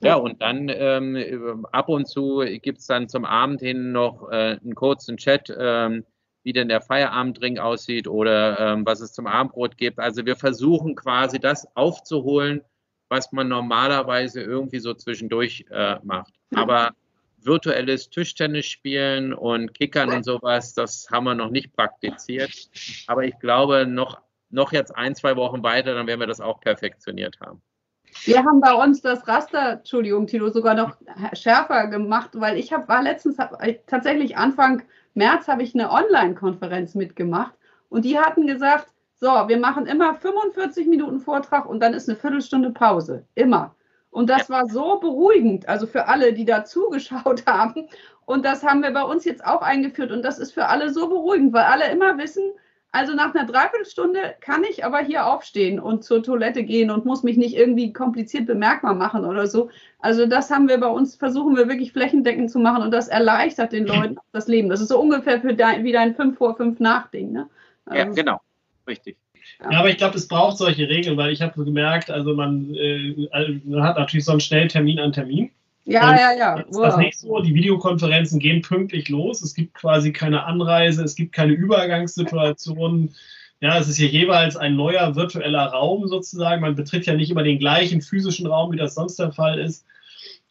Ja, 0.00 0.14
und 0.14 0.40
dann 0.42 0.68
ähm, 0.68 1.66
ab 1.72 1.88
und 1.88 2.06
zu 2.06 2.44
gibt 2.62 2.78
es 2.78 2.86
dann 2.86 3.08
zum 3.08 3.24
Abend 3.24 3.60
hin 3.60 3.90
noch 3.90 4.30
äh, 4.30 4.58
einen 4.62 4.74
kurzen 4.74 5.16
Chat, 5.16 5.52
ähm, 5.58 6.04
wie 6.44 6.52
denn 6.52 6.68
der 6.68 6.80
Feierabendring 6.80 7.58
aussieht 7.58 8.06
oder 8.06 8.60
ähm, 8.60 8.86
was 8.86 9.00
es 9.00 9.12
zum 9.12 9.26
Abendbrot 9.26 9.76
gibt. 9.76 9.98
Also 9.98 10.24
wir 10.24 10.36
versuchen 10.36 10.94
quasi 10.94 11.40
das 11.40 11.66
aufzuholen, 11.74 12.62
was 13.08 13.32
man 13.32 13.48
normalerweise 13.48 14.42
irgendwie 14.42 14.80
so 14.80 14.94
zwischendurch 14.94 15.64
äh, 15.70 15.96
macht. 16.02 16.32
Aber 16.54 16.92
virtuelles 17.40 18.10
Tischtennis 18.10 18.66
spielen 18.66 19.32
und 19.32 19.74
Kickern 19.74 20.10
und 20.10 20.24
sowas, 20.24 20.74
das 20.74 21.08
haben 21.10 21.24
wir 21.24 21.34
noch 21.34 21.50
nicht 21.50 21.74
praktiziert. 21.74 22.52
Aber 23.06 23.24
ich 23.24 23.38
glaube, 23.38 23.86
noch, 23.86 24.20
noch 24.50 24.72
jetzt 24.72 24.94
ein, 24.96 25.14
zwei 25.14 25.36
Wochen 25.36 25.62
weiter, 25.62 25.94
dann 25.94 26.06
werden 26.06 26.20
wir 26.20 26.26
das 26.26 26.40
auch 26.40 26.60
perfektioniert 26.60 27.38
haben. 27.40 27.62
Wir 28.24 28.38
haben 28.38 28.60
bei 28.60 28.72
uns 28.72 29.02
das 29.02 29.28
Raster, 29.28 29.72
Entschuldigung, 29.72 30.26
Tilo, 30.26 30.50
sogar 30.50 30.74
noch 30.74 30.96
schärfer 31.34 31.88
gemacht, 31.88 32.30
weil 32.34 32.56
ich 32.56 32.72
hab, 32.72 32.88
war 32.88 33.02
letztens 33.02 33.36
tatsächlich 33.86 34.36
Anfang 34.36 34.82
März 35.14 35.48
habe 35.48 35.62
ich 35.62 35.74
eine 35.74 35.90
Online-Konferenz 35.90 36.94
mitgemacht 36.94 37.52
und 37.88 38.04
die 38.04 38.18
hatten 38.18 38.46
gesagt, 38.46 38.88
So, 39.20 39.26
wir 39.26 39.58
machen 39.58 39.86
immer 39.86 40.14
45 40.14 40.86
Minuten 40.86 41.18
Vortrag 41.20 41.66
und 41.66 41.80
dann 41.80 41.92
ist 41.92 42.08
eine 42.08 42.16
Viertelstunde 42.16 42.70
Pause. 42.70 43.24
Immer. 43.34 43.74
Und 44.10 44.30
das 44.30 44.48
war 44.48 44.66
so 44.68 45.00
beruhigend, 45.00 45.68
also 45.68 45.86
für 45.86 46.06
alle, 46.06 46.32
die 46.32 46.44
da 46.44 46.64
zugeschaut 46.64 47.44
haben. 47.46 47.88
Und 48.26 48.44
das 48.44 48.62
haben 48.62 48.82
wir 48.82 48.92
bei 48.92 49.02
uns 49.02 49.24
jetzt 49.24 49.44
auch 49.44 49.62
eingeführt. 49.62 50.12
Und 50.12 50.22
das 50.22 50.38
ist 50.38 50.52
für 50.52 50.66
alle 50.66 50.92
so 50.92 51.08
beruhigend, 51.08 51.52
weil 51.52 51.64
alle 51.64 51.90
immer 51.90 52.16
wissen, 52.18 52.52
also 52.90 53.12
nach 53.14 53.34
einer 53.34 53.44
Dreiviertelstunde 53.44 54.36
kann 54.40 54.64
ich 54.64 54.84
aber 54.84 54.98
hier 54.98 55.26
aufstehen 55.26 55.78
und 55.78 56.04
zur 56.04 56.22
Toilette 56.22 56.62
gehen 56.62 56.90
und 56.90 57.04
muss 57.04 57.22
mich 57.22 57.36
nicht 57.36 57.54
irgendwie 57.54 57.92
kompliziert 57.92 58.46
bemerkbar 58.46 58.94
machen 58.94 59.24
oder 59.24 59.46
so. 59.46 59.68
Also 59.98 60.26
das 60.26 60.50
haben 60.50 60.68
wir 60.68 60.78
bei 60.78 60.88
uns, 60.88 61.16
versuchen 61.16 61.56
wir 61.56 61.68
wirklich 61.68 61.92
flächendeckend 61.92 62.50
zu 62.50 62.58
machen 62.58 62.82
und 62.82 62.90
das 62.90 63.08
erleichtert 63.08 63.72
den 63.72 63.86
Leuten 63.86 64.16
das 64.32 64.48
Leben. 64.48 64.70
Das 64.70 64.80
ist 64.80 64.88
so 64.88 64.98
ungefähr 64.98 65.40
für 65.40 65.54
dein, 65.54 65.84
wie 65.84 65.92
dein 65.92 66.14
5 66.14 66.38
vor 66.38 66.56
5 66.56 66.80
Nachding. 66.80 67.32
Ne? 67.32 67.48
Also, 67.84 67.98
ja, 67.98 68.12
genau. 68.14 68.40
Richtig. 68.88 69.16
Ja, 69.70 69.78
aber 69.80 69.90
ich 69.90 69.96
glaube, 69.96 70.16
es 70.16 70.28
braucht 70.28 70.58
solche 70.58 70.88
Regeln, 70.88 71.16
weil 71.16 71.32
ich 71.32 71.42
habe 71.42 71.64
gemerkt, 71.64 72.10
also 72.10 72.34
man, 72.34 72.74
äh, 72.74 73.60
man 73.64 73.82
hat 73.82 73.98
natürlich 73.98 74.24
so 74.24 74.32
einen 74.32 74.40
Schnelltermin 74.40 74.98
an 74.98 75.12
Termin. 75.12 75.50
Ja, 75.84 76.10
und 76.10 76.16
ja, 76.18 76.32
ja. 76.32 76.56
Ist 76.58 76.76
wow. 76.76 76.86
das 76.86 76.96
nicht 76.98 77.18
so? 77.18 77.40
Die 77.40 77.54
Videokonferenzen 77.54 78.40
gehen 78.40 78.62
pünktlich 78.62 79.08
los. 79.08 79.42
Es 79.42 79.54
gibt 79.54 79.74
quasi 79.74 80.12
keine 80.12 80.44
Anreise, 80.44 81.02
es 81.02 81.16
gibt 81.16 81.32
keine 81.32 81.52
Übergangssituationen. 81.52 83.14
Ja, 83.60 83.78
es 83.78 83.88
ist 83.88 83.96
hier 83.96 84.08
jeweils 84.08 84.56
ein 84.56 84.76
neuer 84.76 85.16
virtueller 85.16 85.66
Raum 85.66 86.06
sozusagen. 86.06 86.60
Man 86.60 86.76
betritt 86.76 87.06
ja 87.06 87.14
nicht 87.14 87.30
immer 87.30 87.42
den 87.42 87.58
gleichen 87.58 88.02
physischen 88.02 88.46
Raum, 88.46 88.72
wie 88.72 88.76
das 88.76 88.94
sonst 88.94 89.18
der 89.18 89.32
Fall 89.32 89.58
ist. 89.58 89.84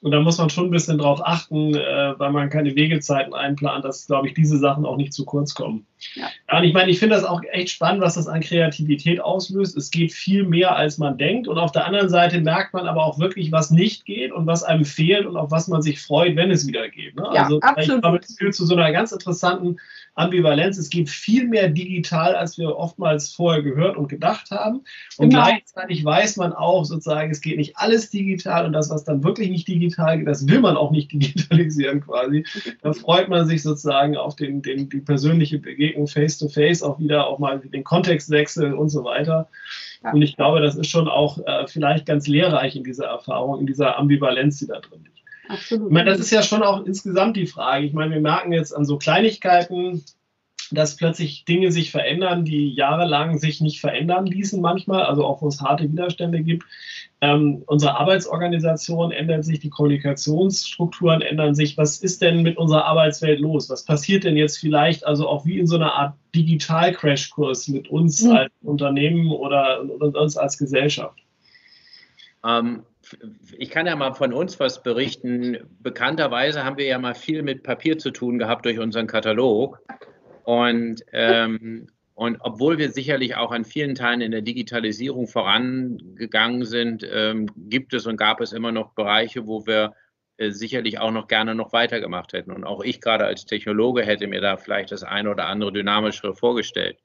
Und 0.01 0.11
da 0.11 0.19
muss 0.19 0.37
man 0.37 0.49
schon 0.51 0.65
ein 0.65 0.71
bisschen 0.71 0.99
drauf 0.99 1.19
achten, 1.23 1.73
äh, 1.73 2.13
weil 2.19 2.31
man 2.31 2.51
keine 2.51 2.75
Wegezeiten 2.75 3.33
einplant, 3.33 3.83
dass, 3.83 4.05
glaube 4.05 4.27
ich, 4.27 4.35
diese 4.35 4.59
Sachen 4.59 4.85
auch 4.85 4.95
nicht 4.95 5.11
zu 5.11 5.25
kurz 5.25 5.55
kommen. 5.55 5.87
Ja. 6.13 6.57
und 6.59 6.63
ich 6.63 6.73
meine, 6.75 6.91
ich 6.91 6.99
finde 6.99 7.15
das 7.15 7.23
auch 7.23 7.41
echt 7.51 7.71
spannend, 7.71 8.03
was 8.03 8.13
das 8.13 8.27
an 8.27 8.41
Kreativität 8.41 9.19
auslöst. 9.19 9.75
Es 9.75 9.89
geht 9.89 10.13
viel 10.13 10.43
mehr, 10.43 10.75
als 10.75 10.99
man 10.99 11.17
denkt. 11.17 11.47
Und 11.47 11.57
auf 11.57 11.71
der 11.71 11.87
anderen 11.87 12.09
Seite 12.09 12.39
merkt 12.39 12.75
man 12.75 12.87
aber 12.87 13.03
auch 13.03 13.17
wirklich, 13.17 13.51
was 13.51 13.71
nicht 13.71 14.05
geht 14.05 14.31
und 14.31 14.45
was 14.45 14.61
einem 14.61 14.85
fehlt 14.85 15.25
und 15.25 15.35
auf 15.35 15.49
was 15.49 15.67
man 15.67 15.81
sich 15.81 15.99
freut, 15.99 16.35
wenn 16.35 16.51
es 16.51 16.67
wieder 16.67 16.87
geht. 16.89 17.15
Ne? 17.15 17.23
Ja, 17.33 17.43
also 17.45 17.59
absolut. 17.61 17.95
ich 17.95 18.01
glaube, 18.01 18.19
das 18.19 18.35
führt 18.37 18.53
zu 18.53 18.67
so 18.67 18.75
einer 18.75 18.91
ganz 18.91 19.11
interessanten 19.11 19.77
Ambivalenz. 20.17 20.77
Es 20.77 20.89
geht 20.89 21.09
viel 21.09 21.47
mehr 21.47 21.69
digital, 21.69 22.35
als 22.35 22.57
wir 22.57 22.75
oftmals 22.75 23.33
vorher 23.33 23.61
gehört 23.61 23.97
und 23.97 24.07
gedacht 24.07 24.51
haben. 24.51 24.81
Und 25.17 25.29
genau. 25.29 25.43
gleichzeitig 25.43 26.03
weiß 26.03 26.37
man 26.37 26.53
auch 26.53 26.83
sozusagen, 26.85 27.31
es 27.31 27.41
geht 27.41 27.57
nicht 27.57 27.77
alles 27.77 28.09
digital 28.09 28.65
und 28.65 28.73
das, 28.73 28.89
was 28.89 29.03
dann 29.03 29.23
wirklich 29.23 29.49
nicht 29.49 29.67
digital 29.67 30.17
geht, 30.17 30.27
das 30.27 30.47
will 30.47 30.59
man 30.59 30.75
auch 30.75 30.91
nicht 30.91 31.11
digitalisieren 31.13 32.01
quasi. 32.01 32.45
Da 32.81 32.93
freut 32.93 33.29
man 33.29 33.47
sich 33.47 33.63
sozusagen 33.63 34.17
auf 34.17 34.35
den, 34.35 34.61
den, 34.61 34.89
die 34.89 35.01
persönliche 35.01 35.59
Begegnung 35.59 36.07
face 36.07 36.39
to 36.39 36.49
face, 36.49 36.81
auch 36.81 36.99
wieder 36.99 37.27
auch 37.27 37.39
mal 37.39 37.59
den 37.59 37.83
Kontextwechsel 37.83 38.73
und 38.73 38.89
so 38.89 39.03
weiter. 39.03 39.47
Ja. 40.03 40.11
Und 40.13 40.21
ich 40.21 40.35
glaube, 40.35 40.61
das 40.61 40.75
ist 40.75 40.89
schon 40.89 41.07
auch 41.07 41.39
äh, 41.45 41.67
vielleicht 41.67 42.05
ganz 42.05 42.27
lehrreich 42.27 42.75
in 42.75 42.83
dieser 42.83 43.05
Erfahrung, 43.05 43.59
in 43.59 43.67
dieser 43.67 43.97
Ambivalenz, 43.97 44.59
die 44.59 44.67
da 44.67 44.79
drin 44.79 45.03
liegt. 45.03 45.16
Absolut. 45.47 45.87
Ich 45.87 45.93
meine, 45.93 46.09
das 46.09 46.19
ist 46.19 46.31
ja 46.31 46.41
schon 46.41 46.63
auch 46.63 46.85
insgesamt 46.85 47.37
die 47.37 47.47
Frage. 47.47 47.85
Ich 47.85 47.93
meine, 47.93 48.13
wir 48.13 48.21
merken 48.21 48.51
jetzt 48.51 48.75
an 48.75 48.85
so 48.85 48.97
Kleinigkeiten, 48.97 50.03
dass 50.71 50.97
plötzlich 50.97 51.45
Dinge 51.45 51.71
sich 51.71 51.91
verändern, 51.91 52.43
die 52.43 52.73
jahrelang 52.73 53.37
sich 53.37 53.61
nicht 53.61 53.79
verändern 53.79 54.25
ließen 54.25 54.61
manchmal, 54.61 55.03
also 55.03 55.25
auch 55.25 55.41
wo 55.41 55.47
es 55.47 55.61
harte 55.61 55.89
Widerstände 55.89 56.41
gibt. 56.41 56.65
Ähm, 57.21 57.63
unsere 57.65 57.97
Arbeitsorganisation 57.97 59.11
ändert 59.11 59.45
sich, 59.45 59.59
die 59.59 59.69
Kommunikationsstrukturen 59.69 61.21
ändern 61.21 61.55
sich. 61.55 61.77
Was 61.77 61.97
ist 61.97 62.21
denn 62.21 62.43
mit 62.43 62.57
unserer 62.57 62.85
Arbeitswelt 62.85 63.39
los? 63.39 63.69
Was 63.69 63.85
passiert 63.85 64.23
denn 64.23 64.37
jetzt 64.37 64.57
vielleicht 64.57 65.05
also 65.05 65.27
auch 65.27 65.45
wie 65.45 65.57
in 65.57 65.67
so 65.67 65.77
einer 65.77 65.93
Art 65.93 66.15
Digital-Crashkurs 66.35 67.69
mit 67.69 67.87
uns 67.87 68.23
mhm. 68.23 68.31
als 68.31 68.51
Unternehmen 68.61 69.31
oder, 69.31 69.81
uns 69.99 70.37
als 70.37 70.57
Gesellschaft? 70.57 71.19
Ähm, 72.45 72.83
ich 73.57 73.69
kann 73.69 73.85
ja 73.85 73.95
mal 73.95 74.13
von 74.13 74.33
uns 74.33 74.59
was 74.59 74.83
berichten. 74.83 75.57
Bekannterweise 75.79 76.63
haben 76.63 76.77
wir 76.77 76.85
ja 76.85 76.99
mal 76.99 77.15
viel 77.15 77.43
mit 77.43 77.63
Papier 77.63 77.97
zu 77.97 78.11
tun 78.11 78.39
gehabt 78.39 78.65
durch 78.65 78.79
unseren 78.79 79.07
Katalog. 79.07 79.79
Und, 80.43 81.03
ähm, 81.11 81.87
und 82.13 82.37
obwohl 82.39 82.77
wir 82.77 82.91
sicherlich 82.91 83.35
auch 83.35 83.51
an 83.51 83.65
vielen 83.65 83.95
Teilen 83.95 84.21
in 84.21 84.31
der 84.31 84.41
Digitalisierung 84.41 85.27
vorangegangen 85.27 86.65
sind, 86.65 87.07
ähm, 87.11 87.47
gibt 87.55 87.93
es 87.93 88.07
und 88.07 88.17
gab 88.17 88.41
es 88.41 88.53
immer 88.53 88.71
noch 88.71 88.93
Bereiche, 88.93 89.45
wo 89.45 89.67
wir 89.67 89.93
äh, 90.37 90.51
sicherlich 90.51 90.99
auch 90.99 91.11
noch 91.11 91.27
gerne 91.27 91.55
noch 91.55 91.73
weitergemacht 91.73 92.33
hätten. 92.33 92.51
Und 92.51 92.63
auch 92.63 92.83
ich 92.83 93.01
gerade 93.01 93.25
als 93.25 93.45
Technologe 93.45 94.03
hätte 94.03 94.27
mir 94.27 94.41
da 94.41 94.57
vielleicht 94.57 94.91
das 94.91 95.03
eine 95.03 95.29
oder 95.29 95.47
andere 95.47 95.73
dynamischere 95.73 96.35
vorgestellt. 96.35 96.97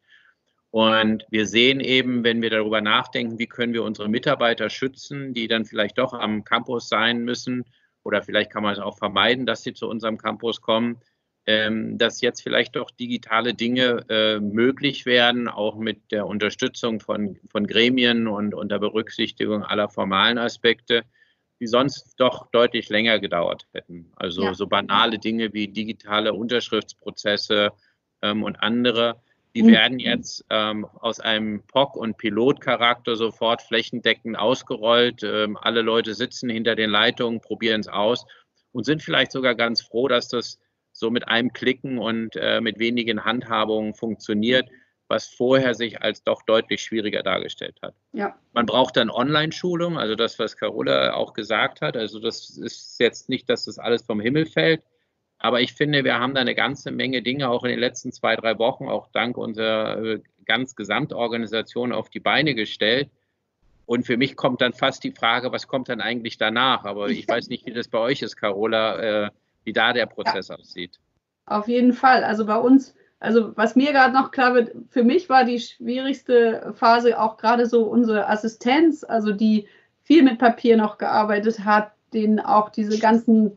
Und 0.73 1.27
wir 1.29 1.47
sehen 1.47 1.81
eben, 1.81 2.25
wenn 2.25 2.41
wir 2.41 2.49
darüber 2.49 2.81
nachdenken, 2.81 3.39
wie 3.39 3.47
können 3.47 3.75
wir 3.75 3.85
unsere 3.85 4.09
Mitarbeiter 4.09 4.71
schützen, 4.71 5.35
die 5.35 5.47
dann 5.47 5.67
vielleicht 5.67 5.99
doch 5.99 6.15
am 6.15 6.45
Campus 6.45 6.89
sein 6.89 7.25
müssen, 7.25 7.65
oder 8.05 8.23
vielleicht 8.23 8.51
kann 8.51 8.63
man 8.63 8.73
es 8.73 8.79
auch 8.79 8.97
vermeiden, 8.97 9.45
dass 9.45 9.63
sie 9.63 9.75
zu 9.75 9.87
unserem 9.87 10.17
Campus 10.17 10.63
kommen, 10.63 10.99
ähm, 11.45 11.99
dass 11.99 12.23
jetzt 12.23 12.43
vielleicht 12.43 12.75
doch 12.75 12.91
digitale 12.91 13.53
Dinge 13.53 14.07
äh, 14.09 14.41
möglich 14.41 15.05
werden, 15.05 15.47
auch 15.47 15.77
mit 15.77 16.11
der 16.11 16.27
Unterstützung 16.27 17.01
von, 17.01 17.39
von 17.51 17.67
Gremien 17.67 18.27
und 18.27 18.55
unter 18.55 18.79
Berücksichtigung 18.79 19.63
aller 19.63 19.91
formalen 19.91 20.39
Aspekte, 20.39 21.03
die 21.61 21.67
sonst 21.67 22.15
doch 22.17 22.51
deutlich 22.51 22.89
länger 22.89 23.19
gedauert 23.19 23.67
hätten. 23.75 24.11
Also 24.17 24.45
ja. 24.45 24.55
so 24.55 24.67
banale 24.67 25.19
Dinge 25.19 25.53
wie 25.53 25.69
digitale 25.69 26.33
Unterschriftsprozesse 26.33 27.73
ähm, 28.23 28.43
und 28.43 28.57
andere 28.63 29.21
die 29.55 29.62
mhm. 29.62 29.69
werden 29.69 29.99
jetzt 29.99 30.45
ähm, 30.51 30.85
aus 30.85 31.21
einem 31.21 31.62
POC- 31.67 31.97
und 31.97 32.17
Pilotcharakter 32.17 33.17
sofort 33.17 33.62
flächendeckend 33.62 34.38
ausgerollt. 34.38 35.23
Ähm, 35.23 35.59
alle 35.61 35.83
Leute 35.83 36.15
sitzen 36.15 36.49
hinter 36.49 36.75
den 36.75 36.91
Leitungen, 36.91 37.41
probieren 37.41 37.81
es 37.81 37.88
aus 37.88 38.27
und 38.73 38.85
sind 38.85 39.03
vielleicht 39.03 39.33
sogar 39.33 39.55
ganz 39.55 39.83
froh, 39.83 40.09
dass 40.09 40.29
das 40.29 40.59
so 40.93 41.11
mit 41.11 41.29
einem 41.29 41.53
Klicken 41.53 41.99
und 41.99 42.37
äh, 42.37 42.61
mit 42.61 42.79
wenigen 42.79 43.25
Handhabungen 43.25 43.95
funktioniert, 43.95 44.69
was 45.09 45.27
vorher 45.27 45.75
sich 45.75 46.01
als 46.01 46.23
doch 46.23 46.43
deutlich 46.43 46.83
schwieriger 46.83 47.23
dargestellt 47.23 47.79
hat. 47.83 47.95
Ja. 48.12 48.38
Man 48.53 48.67
braucht 48.67 48.97
dann 48.97 49.11
Online-Schulung, 49.11 49.99
also 49.99 50.15
das, 50.15 50.38
was 50.38 50.57
Carola 50.57 51.15
auch 51.15 51.35
gesagt 51.35 51.83
hat. 51.83 51.97
Also 51.97 52.19
das 52.19 52.57
ist 52.57 52.99
jetzt 52.99 53.29
nicht, 53.29 53.49
dass 53.51 53.67
das 53.67 53.79
alles 53.79 54.03
vom 54.03 54.21
Himmel 54.21 54.47
fällt. 54.47 54.83
Aber 55.44 55.61
ich 55.61 55.72
finde, 55.72 56.05
wir 56.05 56.20
haben 56.20 56.35
da 56.35 56.40
eine 56.40 56.55
ganze 56.55 56.92
Menge 56.92 57.20
Dinge 57.20 57.50
auch 57.50 57.64
in 57.64 57.70
den 57.70 57.81
letzten 57.81 58.12
zwei, 58.12 58.37
drei 58.37 58.61
Wochen, 58.61 58.87
auch 58.87 59.09
dank 59.12 59.37
unserer 59.37 60.00
äh, 60.00 60.20
ganz 60.46 60.76
Gesamtorganisation 60.76 61.90
auf 61.90 62.09
die 62.09 62.20
Beine 62.20 62.55
gestellt. 62.55 63.11
Und 63.85 64.07
für 64.07 64.16
mich 64.16 64.37
kommt 64.37 64.61
dann 64.61 64.72
fast 64.72 65.02
die 65.02 65.11
Frage, 65.11 65.50
was 65.50 65.66
kommt 65.66 65.88
dann 65.88 66.00
eigentlich 66.00 66.38
danach? 66.38 66.85
Aber 66.85 67.09
ich 67.09 67.26
weiß 67.26 67.48
nicht, 67.48 67.66
wie 67.66 67.72
das 67.72 67.88
bei 67.88 67.98
euch 67.98 68.22
ist, 68.22 68.37
Carola, 68.37 69.24
äh, 69.24 69.31
wie 69.64 69.72
da 69.72 69.92
der 69.92 70.07
Prozess 70.07 70.46
ja, 70.46 70.55
aussieht. 70.55 71.00
Auf 71.46 71.66
jeden 71.66 71.92
Fall. 71.92 72.22
Also 72.22 72.46
bei 72.46 72.59
uns, 72.59 72.94
also 73.18 73.57
was 73.57 73.74
mir 73.74 73.90
gerade 73.90 74.14
noch 74.14 74.31
klar 74.31 74.55
wird, 74.55 74.70
für 74.90 75.02
mich 75.02 75.28
war 75.28 75.44
die 75.44 75.59
schwierigste 75.59 76.72
Phase 76.76 77.20
auch 77.20 77.37
gerade 77.37 77.66
so 77.66 77.83
unsere 77.87 78.28
Assistenz, 78.28 79.02
also 79.02 79.33
die 79.33 79.66
viel 80.05 80.22
mit 80.22 80.38
Papier 80.38 80.76
noch 80.76 80.98
gearbeitet 80.98 81.64
hat, 81.64 81.90
denen 82.14 82.40
auch 82.40 82.68
diese 82.70 82.98
ganzen 82.98 83.53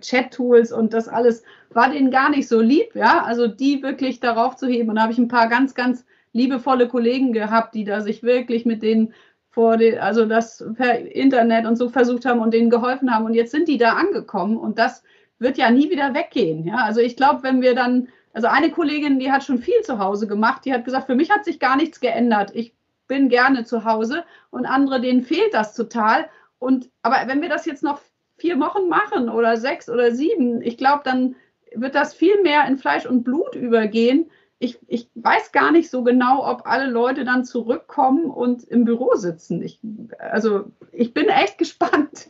Chat-Tools 0.00 0.72
und 0.72 0.92
das 0.92 1.08
alles 1.08 1.42
war 1.70 1.90
denen 1.90 2.10
gar 2.10 2.30
nicht 2.30 2.48
so 2.48 2.60
lieb, 2.60 2.94
ja. 2.94 3.22
Also 3.22 3.46
die 3.46 3.82
wirklich 3.82 4.20
darauf 4.20 4.56
zu 4.56 4.66
heben. 4.66 4.88
Und 4.88 4.96
da 4.96 5.02
habe 5.02 5.12
ich 5.12 5.18
ein 5.18 5.28
paar 5.28 5.48
ganz, 5.48 5.74
ganz 5.74 6.04
liebevolle 6.32 6.88
Kollegen 6.88 7.32
gehabt, 7.32 7.74
die 7.74 7.84
da 7.84 8.00
sich 8.00 8.22
wirklich 8.22 8.64
mit 8.64 8.82
denen 8.82 9.14
vor 9.50 9.76
den, 9.76 9.98
also 9.98 10.26
das 10.26 10.64
per 10.76 10.98
Internet 10.98 11.66
und 11.66 11.76
so 11.76 11.88
versucht 11.88 12.24
haben 12.24 12.40
und 12.40 12.54
denen 12.54 12.70
geholfen 12.70 13.12
haben. 13.12 13.24
Und 13.24 13.34
jetzt 13.34 13.50
sind 13.50 13.68
die 13.68 13.78
da 13.78 13.94
angekommen 13.94 14.56
und 14.56 14.78
das 14.78 15.02
wird 15.38 15.58
ja 15.58 15.70
nie 15.70 15.90
wieder 15.90 16.14
weggehen. 16.14 16.64
Ja, 16.64 16.76
also 16.76 17.00
ich 17.00 17.16
glaube, 17.16 17.42
wenn 17.42 17.60
wir 17.62 17.74
dann, 17.74 18.08
also 18.32 18.46
eine 18.46 18.70
Kollegin, 18.70 19.18
die 19.18 19.32
hat 19.32 19.42
schon 19.42 19.58
viel 19.58 19.80
zu 19.82 19.98
Hause 19.98 20.28
gemacht, 20.28 20.64
die 20.64 20.72
hat 20.72 20.84
gesagt, 20.84 21.06
für 21.06 21.16
mich 21.16 21.30
hat 21.30 21.44
sich 21.44 21.58
gar 21.58 21.76
nichts 21.76 21.98
geändert. 22.00 22.52
Ich 22.54 22.74
bin 23.08 23.28
gerne 23.28 23.64
zu 23.64 23.84
Hause 23.84 24.22
und 24.50 24.66
andere, 24.66 25.00
denen 25.00 25.22
fehlt 25.22 25.52
das 25.52 25.74
total. 25.74 26.28
Und 26.60 26.90
aber 27.02 27.16
wenn 27.26 27.42
wir 27.42 27.48
das 27.48 27.66
jetzt 27.66 27.82
noch 27.82 28.00
vier 28.36 28.60
Wochen 28.60 28.88
machen 28.88 29.28
oder 29.28 29.56
sechs 29.56 29.88
oder 29.90 30.12
sieben, 30.12 30.62
ich 30.62 30.76
glaube, 30.76 31.02
dann 31.04 31.34
wird 31.74 31.96
das 31.96 32.14
viel 32.14 32.40
mehr 32.42 32.66
in 32.66 32.76
Fleisch 32.76 33.06
und 33.06 33.24
Blut 33.24 33.56
übergehen. 33.56 34.30
Ich, 34.58 34.78
ich 34.86 35.08
weiß 35.14 35.52
gar 35.52 35.72
nicht 35.72 35.90
so 35.90 36.04
genau, 36.04 36.46
ob 36.46 36.66
alle 36.66 36.86
Leute 36.86 37.24
dann 37.24 37.44
zurückkommen 37.44 38.30
und 38.30 38.62
im 38.64 38.84
Büro 38.84 39.14
sitzen. 39.14 39.62
Ich, 39.62 39.80
also 40.18 40.70
ich 40.92 41.14
bin 41.14 41.28
echt 41.28 41.58
gespannt, 41.58 42.28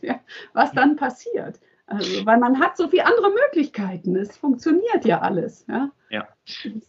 was 0.53 0.71
dann 0.71 0.95
passiert. 0.95 1.59
Also, 1.91 2.25
weil 2.25 2.39
man 2.39 2.59
hat 2.59 2.77
so 2.77 2.87
viele 2.87 3.05
andere 3.05 3.29
Möglichkeiten. 3.29 4.15
Es 4.15 4.37
funktioniert 4.37 5.03
ja 5.03 5.19
alles. 5.19 5.65
Ja. 5.67 5.89
ja. 6.09 6.27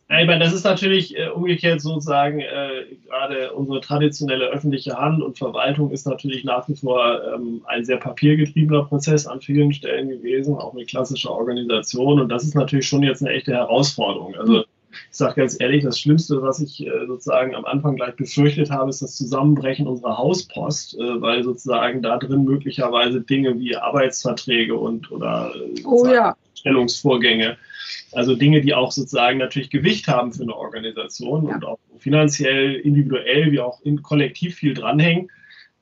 ja 0.09 0.21
ich 0.21 0.27
meine, 0.27 0.39
das 0.39 0.53
ist 0.53 0.65
natürlich 0.65 1.19
äh, 1.19 1.29
umgekehrt 1.29 1.81
sozusagen 1.81 2.41
äh, 2.41 2.87
gerade 3.07 3.53
unsere 3.53 3.81
traditionelle 3.81 4.47
öffentliche 4.47 4.97
Hand 4.97 5.23
und 5.23 5.39
Verwaltung 5.39 5.91
ist 5.91 6.07
natürlich 6.07 6.45
nach 6.45 6.69
wie 6.69 6.77
vor 6.77 7.21
ähm, 7.35 7.63
ein 7.67 7.85
sehr 7.85 7.97
papiergetriebener 7.97 8.85
Prozess 8.85 9.27
an 9.27 9.41
vielen 9.41 9.73
Stellen 9.73 10.09
gewesen, 10.09 10.57
auch 10.57 10.75
eine 10.75 10.85
klassische 10.85 11.31
Organisation. 11.31 12.21
Und 12.21 12.29
das 12.29 12.45
ist 12.45 12.55
natürlich 12.55 12.87
schon 12.87 13.03
jetzt 13.03 13.23
eine 13.23 13.33
echte 13.33 13.53
Herausforderung. 13.53 14.37
Also 14.37 14.65
ich 15.11 15.17
sage 15.17 15.35
ganz 15.37 15.57
ehrlich, 15.61 15.85
das 15.85 15.99
Schlimmste, 15.99 16.43
was 16.43 16.61
ich 16.61 16.87
äh, 16.87 17.07
sozusagen 17.07 17.55
am 17.55 17.65
Anfang 17.65 17.97
gleich 17.97 18.15
befürchtet 18.17 18.71
habe, 18.71 18.91
ist 18.91 19.03
das 19.03 19.17
Zusammenbrechen 19.17 19.87
unserer 19.87 20.19
Hauspost, 20.19 20.95
äh, 20.95 21.21
weil 21.21 21.43
sozusagen 21.45 22.03
da 22.03 22.19
drin 22.19 22.45
möglicherweise 22.45 23.21
Dinge 23.21 23.59
wie 23.59 23.77
Arbeitsverträge 23.77 24.77
und 24.77 25.11
oder 25.11 25.53
äh, 25.55 25.83
oh, 25.85 26.07
ja. 26.07 26.37
Stellungsvorgänge, 26.55 27.57
also 28.13 28.35
Dinge, 28.35 28.61
die 28.61 28.75
auch 28.75 28.93
sozusagen 28.93 29.39
natürlich 29.39 29.71
Gewicht 29.71 30.07
haben 30.09 30.33
für 30.33 30.43
eine 30.43 30.57
Organisation 30.57 31.49
ja. 31.49 31.55
und 31.55 31.65
auch 31.65 31.79
finanziell, 31.99 32.75
individuell 32.75 33.51
wie 33.53 33.61
auch 33.61 33.81
in, 33.83 34.03
kollektiv 34.03 34.57
viel 34.57 34.75
dranhängen 34.75 35.29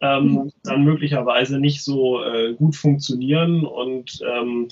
ähm, 0.00 0.32
mhm. 0.32 0.52
dann 0.62 0.84
möglicherweise 0.84 1.58
nicht 1.58 1.82
so 1.82 2.22
äh, 2.22 2.54
gut 2.54 2.74
funktionieren. 2.76 3.64
Und 3.64 4.20
ähm, 4.26 4.68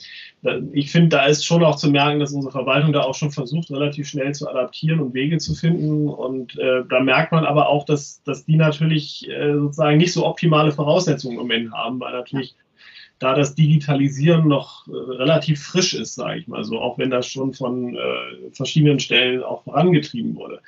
ich 0.72 0.90
finde, 0.90 1.10
da 1.10 1.26
ist 1.26 1.44
schon 1.44 1.64
auch 1.64 1.76
zu 1.76 1.90
merken, 1.90 2.20
dass 2.20 2.32
unsere 2.32 2.52
Verwaltung 2.52 2.92
da 2.92 3.02
auch 3.02 3.14
schon 3.14 3.30
versucht, 3.30 3.70
relativ 3.70 4.08
schnell 4.08 4.34
zu 4.34 4.48
adaptieren 4.48 5.00
und 5.00 5.14
Wege 5.14 5.38
zu 5.38 5.54
finden. 5.54 6.08
Und 6.08 6.58
äh, 6.58 6.82
da 6.88 7.00
merkt 7.00 7.32
man 7.32 7.44
aber 7.44 7.68
auch, 7.68 7.84
dass, 7.84 8.22
dass 8.22 8.44
die 8.44 8.56
natürlich 8.56 9.28
äh, 9.28 9.54
sozusagen 9.54 9.98
nicht 9.98 10.12
so 10.12 10.26
optimale 10.26 10.72
Voraussetzungen 10.72 11.34
im 11.34 11.42
Moment 11.42 11.72
haben, 11.72 12.00
weil 12.00 12.12
natürlich 12.12 12.54
da 13.18 13.34
das 13.34 13.54
Digitalisieren 13.54 14.46
noch 14.46 14.86
äh, 14.86 14.92
relativ 14.92 15.62
frisch 15.62 15.94
ist, 15.94 16.14
sage 16.14 16.38
ich 16.40 16.48
mal 16.48 16.64
so, 16.64 16.80
auch 16.80 16.98
wenn 16.98 17.10
das 17.10 17.26
schon 17.26 17.52
von 17.52 17.96
äh, 17.96 18.50
verschiedenen 18.52 19.00
Stellen 19.00 19.42
auch 19.42 19.64
vorangetrieben 19.64 20.36
wurde. 20.36 20.60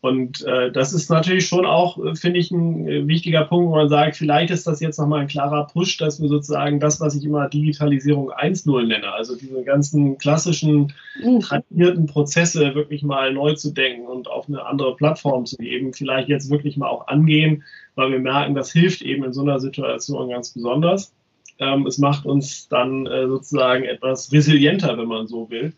Und 0.00 0.44
äh, 0.44 0.70
das 0.70 0.92
ist 0.92 1.10
natürlich 1.10 1.46
schon 1.46 1.64
auch, 1.64 2.02
äh, 2.04 2.14
finde 2.14 2.38
ich, 2.38 2.50
ein 2.50 2.86
äh, 2.86 3.06
wichtiger 3.08 3.44
Punkt, 3.44 3.70
wo 3.70 3.76
man 3.76 3.88
sagt, 3.88 4.16
vielleicht 4.16 4.50
ist 4.50 4.66
das 4.66 4.80
jetzt 4.80 4.98
nochmal 4.98 5.22
ein 5.22 5.26
klarer 5.26 5.66
Push, 5.66 5.96
dass 5.96 6.20
wir 6.20 6.28
sozusagen 6.28 6.80
das, 6.80 7.00
was 7.00 7.16
ich 7.16 7.24
immer 7.24 7.48
Digitalisierung 7.48 8.30
1.0 8.30 8.86
nenne, 8.86 9.12
also 9.12 9.36
diese 9.36 9.62
ganzen 9.64 10.18
klassischen, 10.18 10.92
mhm. 11.22 11.40
tradierten 11.40 12.06
Prozesse 12.06 12.74
wirklich 12.74 13.02
mal 13.02 13.32
neu 13.32 13.54
zu 13.54 13.72
denken 13.72 14.06
und 14.06 14.28
auf 14.28 14.48
eine 14.48 14.64
andere 14.66 14.94
Plattform 14.96 15.46
zu 15.46 15.56
geben, 15.56 15.92
vielleicht 15.92 16.28
jetzt 16.28 16.50
wirklich 16.50 16.76
mal 16.76 16.88
auch 16.88 17.08
angehen, 17.08 17.64
weil 17.94 18.12
wir 18.12 18.20
merken, 18.20 18.54
das 18.54 18.72
hilft 18.72 19.02
eben 19.02 19.24
in 19.24 19.32
so 19.32 19.42
einer 19.42 19.60
Situation 19.60 20.28
ganz 20.28 20.50
besonders. 20.50 21.14
Ähm, 21.58 21.86
es 21.86 21.96
macht 21.96 22.26
uns 22.26 22.68
dann 22.68 23.06
äh, 23.06 23.26
sozusagen 23.26 23.84
etwas 23.84 24.30
resilienter, 24.30 24.98
wenn 24.98 25.08
man 25.08 25.26
so 25.26 25.48
will 25.48 25.72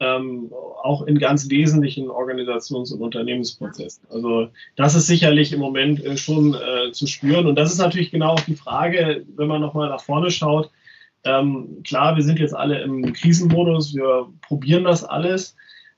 ähm, 0.00 0.52
auch 0.82 1.02
in 1.02 1.18
ganz 1.18 1.50
wesentlichen 1.50 2.08
Organisations- 2.08 2.92
und 2.92 3.00
Unternehmensprozessen. 3.00 4.04
Also 4.10 4.48
das 4.76 4.94
ist 4.94 5.06
sicherlich 5.06 5.52
im 5.52 5.60
Moment 5.60 6.04
äh, 6.04 6.16
schon 6.16 6.54
äh, 6.54 6.92
zu 6.92 7.06
spüren. 7.06 7.46
Und 7.46 7.56
das 7.56 7.72
ist 7.72 7.78
natürlich 7.78 8.10
genau 8.10 8.34
auch 8.34 8.40
die 8.40 8.54
Frage, 8.54 9.24
wenn 9.36 9.48
man 9.48 9.60
nochmal 9.60 9.88
nach 9.88 10.00
vorne 10.00 10.30
schaut. 10.30 10.70
Ähm, 11.24 11.82
klar, 11.84 12.14
wir 12.14 12.22
sind 12.22 12.38
jetzt 12.38 12.54
alle 12.54 12.80
im 12.80 13.12
Krisenmodus, 13.12 13.94
wir 13.94 14.28
probieren 14.46 14.84
das 14.84 15.04
alles. 15.04 15.56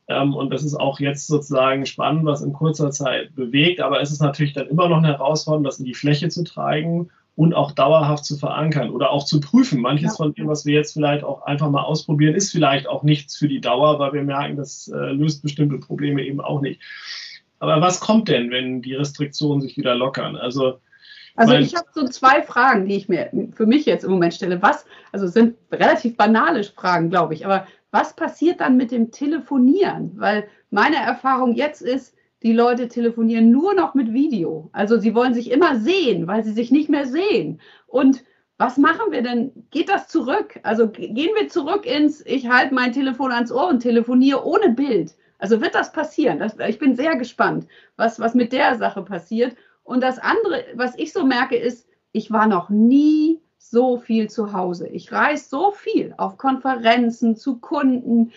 Ähm, 0.08 0.34
und 0.34 0.50
das 0.50 0.64
ist 0.64 0.74
auch 0.74 0.98
jetzt 0.98 1.26
sozusagen 1.26 1.84
spannend, 1.84 2.24
was 2.24 2.40
in 2.40 2.54
kurzer 2.54 2.90
Zeit 2.90 3.34
bewegt. 3.34 3.80
Aber 3.80 4.00
es 4.00 4.10
ist 4.10 4.22
natürlich 4.22 4.54
dann 4.54 4.68
immer 4.68 4.88
noch 4.88 4.98
eine 4.98 5.08
Herausforderung, 5.08 5.64
das 5.64 5.78
in 5.78 5.84
die 5.84 5.94
Fläche 5.94 6.30
zu 6.30 6.42
tragen 6.42 7.10
und 7.40 7.54
auch 7.54 7.72
dauerhaft 7.72 8.26
zu 8.26 8.36
verankern 8.36 8.90
oder 8.90 9.10
auch 9.10 9.24
zu 9.24 9.40
prüfen. 9.40 9.80
Manches 9.80 10.10
ja. 10.10 10.16
von 10.16 10.34
dem, 10.34 10.46
was 10.46 10.66
wir 10.66 10.74
jetzt 10.74 10.92
vielleicht 10.92 11.24
auch 11.24 11.40
einfach 11.46 11.70
mal 11.70 11.84
ausprobieren, 11.84 12.34
ist 12.34 12.52
vielleicht 12.52 12.86
auch 12.86 13.02
nichts 13.02 13.34
für 13.34 13.48
die 13.48 13.62
Dauer, 13.62 13.98
weil 13.98 14.12
wir 14.12 14.22
merken, 14.22 14.56
das 14.56 14.88
äh, 14.88 15.12
löst 15.12 15.42
bestimmte 15.42 15.78
Probleme 15.78 16.22
eben 16.22 16.42
auch 16.42 16.60
nicht. 16.60 16.82
Aber 17.58 17.80
was 17.80 17.98
kommt 17.98 18.28
denn, 18.28 18.50
wenn 18.50 18.82
die 18.82 18.92
Restriktionen 18.92 19.62
sich 19.62 19.78
wieder 19.78 19.94
lockern? 19.94 20.36
Also 20.36 20.80
also 21.34 21.54
ich 21.54 21.74
habe 21.74 21.86
so 21.94 22.06
zwei 22.08 22.42
Fragen, 22.42 22.86
die 22.86 22.96
ich 22.96 23.08
mir 23.08 23.30
für 23.54 23.64
mich 23.64 23.86
jetzt 23.86 24.04
im 24.04 24.10
Moment 24.10 24.34
stelle. 24.34 24.60
Was, 24.60 24.84
also 25.10 25.26
sind 25.26 25.56
relativ 25.72 26.18
banale 26.18 26.62
Fragen, 26.64 27.08
glaube 27.08 27.32
ich, 27.32 27.46
aber 27.46 27.66
was 27.90 28.14
passiert 28.14 28.60
dann 28.60 28.76
mit 28.76 28.90
dem 28.90 29.12
Telefonieren? 29.12 30.12
Weil 30.16 30.46
meine 30.70 30.96
Erfahrung 30.96 31.54
jetzt 31.54 31.80
ist, 31.80 32.14
die 32.42 32.52
Leute 32.52 32.88
telefonieren 32.88 33.50
nur 33.50 33.74
noch 33.74 33.94
mit 33.94 34.12
Video. 34.12 34.70
Also 34.72 34.98
sie 34.98 35.14
wollen 35.14 35.34
sich 35.34 35.50
immer 35.50 35.76
sehen, 35.76 36.26
weil 36.26 36.42
sie 36.42 36.52
sich 36.52 36.70
nicht 36.70 36.88
mehr 36.88 37.06
sehen. 37.06 37.60
Und 37.86 38.24
was 38.56 38.76
machen 38.76 39.10
wir 39.10 39.22
denn? 39.22 39.52
Geht 39.70 39.88
das 39.88 40.08
zurück? 40.08 40.58
Also 40.62 40.88
gehen 40.88 41.34
wir 41.38 41.48
zurück 41.48 41.86
ins, 41.86 42.24
ich 42.26 42.48
halte 42.48 42.74
mein 42.74 42.92
Telefon 42.92 43.32
ans 43.32 43.52
Ohr 43.52 43.68
und 43.68 43.80
telefoniere 43.80 44.44
ohne 44.44 44.70
Bild. 44.70 45.14
Also 45.38 45.60
wird 45.60 45.74
das 45.74 45.92
passieren? 45.92 46.38
Das, 46.38 46.56
ich 46.68 46.78
bin 46.78 46.94
sehr 46.94 47.16
gespannt, 47.16 47.66
was, 47.96 48.20
was 48.20 48.34
mit 48.34 48.52
der 48.52 48.76
Sache 48.76 49.02
passiert. 49.02 49.56
Und 49.82 50.02
das 50.02 50.18
andere, 50.18 50.64
was 50.74 50.98
ich 50.98 51.12
so 51.12 51.24
merke, 51.24 51.56
ist, 51.56 51.88
ich 52.12 52.30
war 52.30 52.46
noch 52.46 52.68
nie 52.68 53.40
so 53.56 53.98
viel 53.98 54.28
zu 54.28 54.52
Hause. 54.52 54.88
Ich 54.88 55.12
reise 55.12 55.48
so 55.48 55.72
viel 55.72 56.14
auf 56.16 56.36
Konferenzen, 56.36 57.36
zu 57.36 57.58
Kunden 57.58 58.32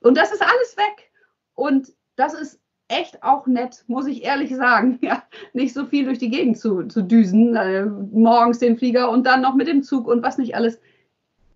und 0.00 0.16
das 0.16 0.32
ist 0.32 0.42
alles 0.42 0.76
weg. 0.76 1.10
Und 1.54 1.92
das 2.14 2.34
ist 2.34 2.60
echt 2.88 3.22
auch 3.22 3.46
nett, 3.46 3.84
muss 3.86 4.06
ich 4.06 4.24
ehrlich 4.24 4.54
sagen. 4.54 4.98
Ja, 5.06 5.22
nicht 5.52 5.74
so 5.74 5.86
viel 5.86 6.04
durch 6.04 6.18
die 6.18 6.30
Gegend 6.30 6.58
zu, 6.58 6.84
zu 6.84 7.02
düsen, 7.02 7.54
äh, 7.54 7.84
morgens 7.84 8.58
den 8.58 8.76
Flieger 8.76 9.10
und 9.10 9.26
dann 9.26 9.42
noch 9.42 9.54
mit 9.54 9.68
dem 9.68 9.82
Zug 9.82 10.08
und 10.08 10.22
was 10.22 10.38
nicht 10.38 10.54
alles. 10.54 10.80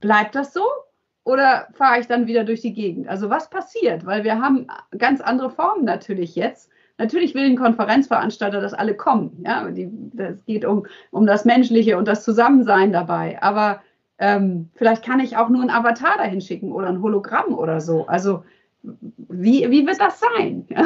Bleibt 0.01 0.35
das 0.35 0.53
so? 0.53 0.62
Oder 1.25 1.69
fahre 1.73 2.01
ich 2.01 2.07
dann 2.07 2.27
wieder 2.27 2.45
durch 2.45 2.61
die 2.61 2.73
Gegend? 2.73 3.09
Also 3.09 3.29
was 3.29 3.51
passiert? 3.51 4.07
Weil 4.07 4.25
wir 4.25 4.40
haben 4.40 4.66
ganz 4.97 5.21
andere 5.21 5.51
Formen 5.51 5.85
natürlich 5.85 6.35
jetzt. 6.35 6.71
Natürlich 6.99 7.35
will 7.35 7.45
ein 7.45 7.57
Konferenzveranstalter, 7.57 8.61
dass 8.61 8.75
alle 8.75 8.95
kommen. 8.95 9.45
Ja, 9.45 9.66
es 9.69 10.45
geht 10.45 10.64
um, 10.64 10.87
um 11.11 11.27
das 11.27 11.45
Menschliche 11.45 11.99
und 11.99 12.09
das 12.09 12.25
Zusammensein 12.25 12.93
dabei. 12.93 13.43
Aber 13.43 13.81
ähm, 14.19 14.71
vielleicht 14.75 15.05
kann 15.05 15.21
ich 15.21 15.37
auch 15.37 15.49
nur 15.49 15.62
ein 15.62 15.71
Avatar 15.71 16.19
dahin 16.19 16.40
schicken 16.40 16.73
oder 16.73 16.88
ein 16.88 17.03
Hologramm 17.03 17.55
oder 17.55 17.81
so. 17.81 18.07
Also 18.07 18.45
wie, 18.83 19.71
wie 19.71 19.87
wird 19.87 20.01
das 20.01 20.21
sein? 20.21 20.66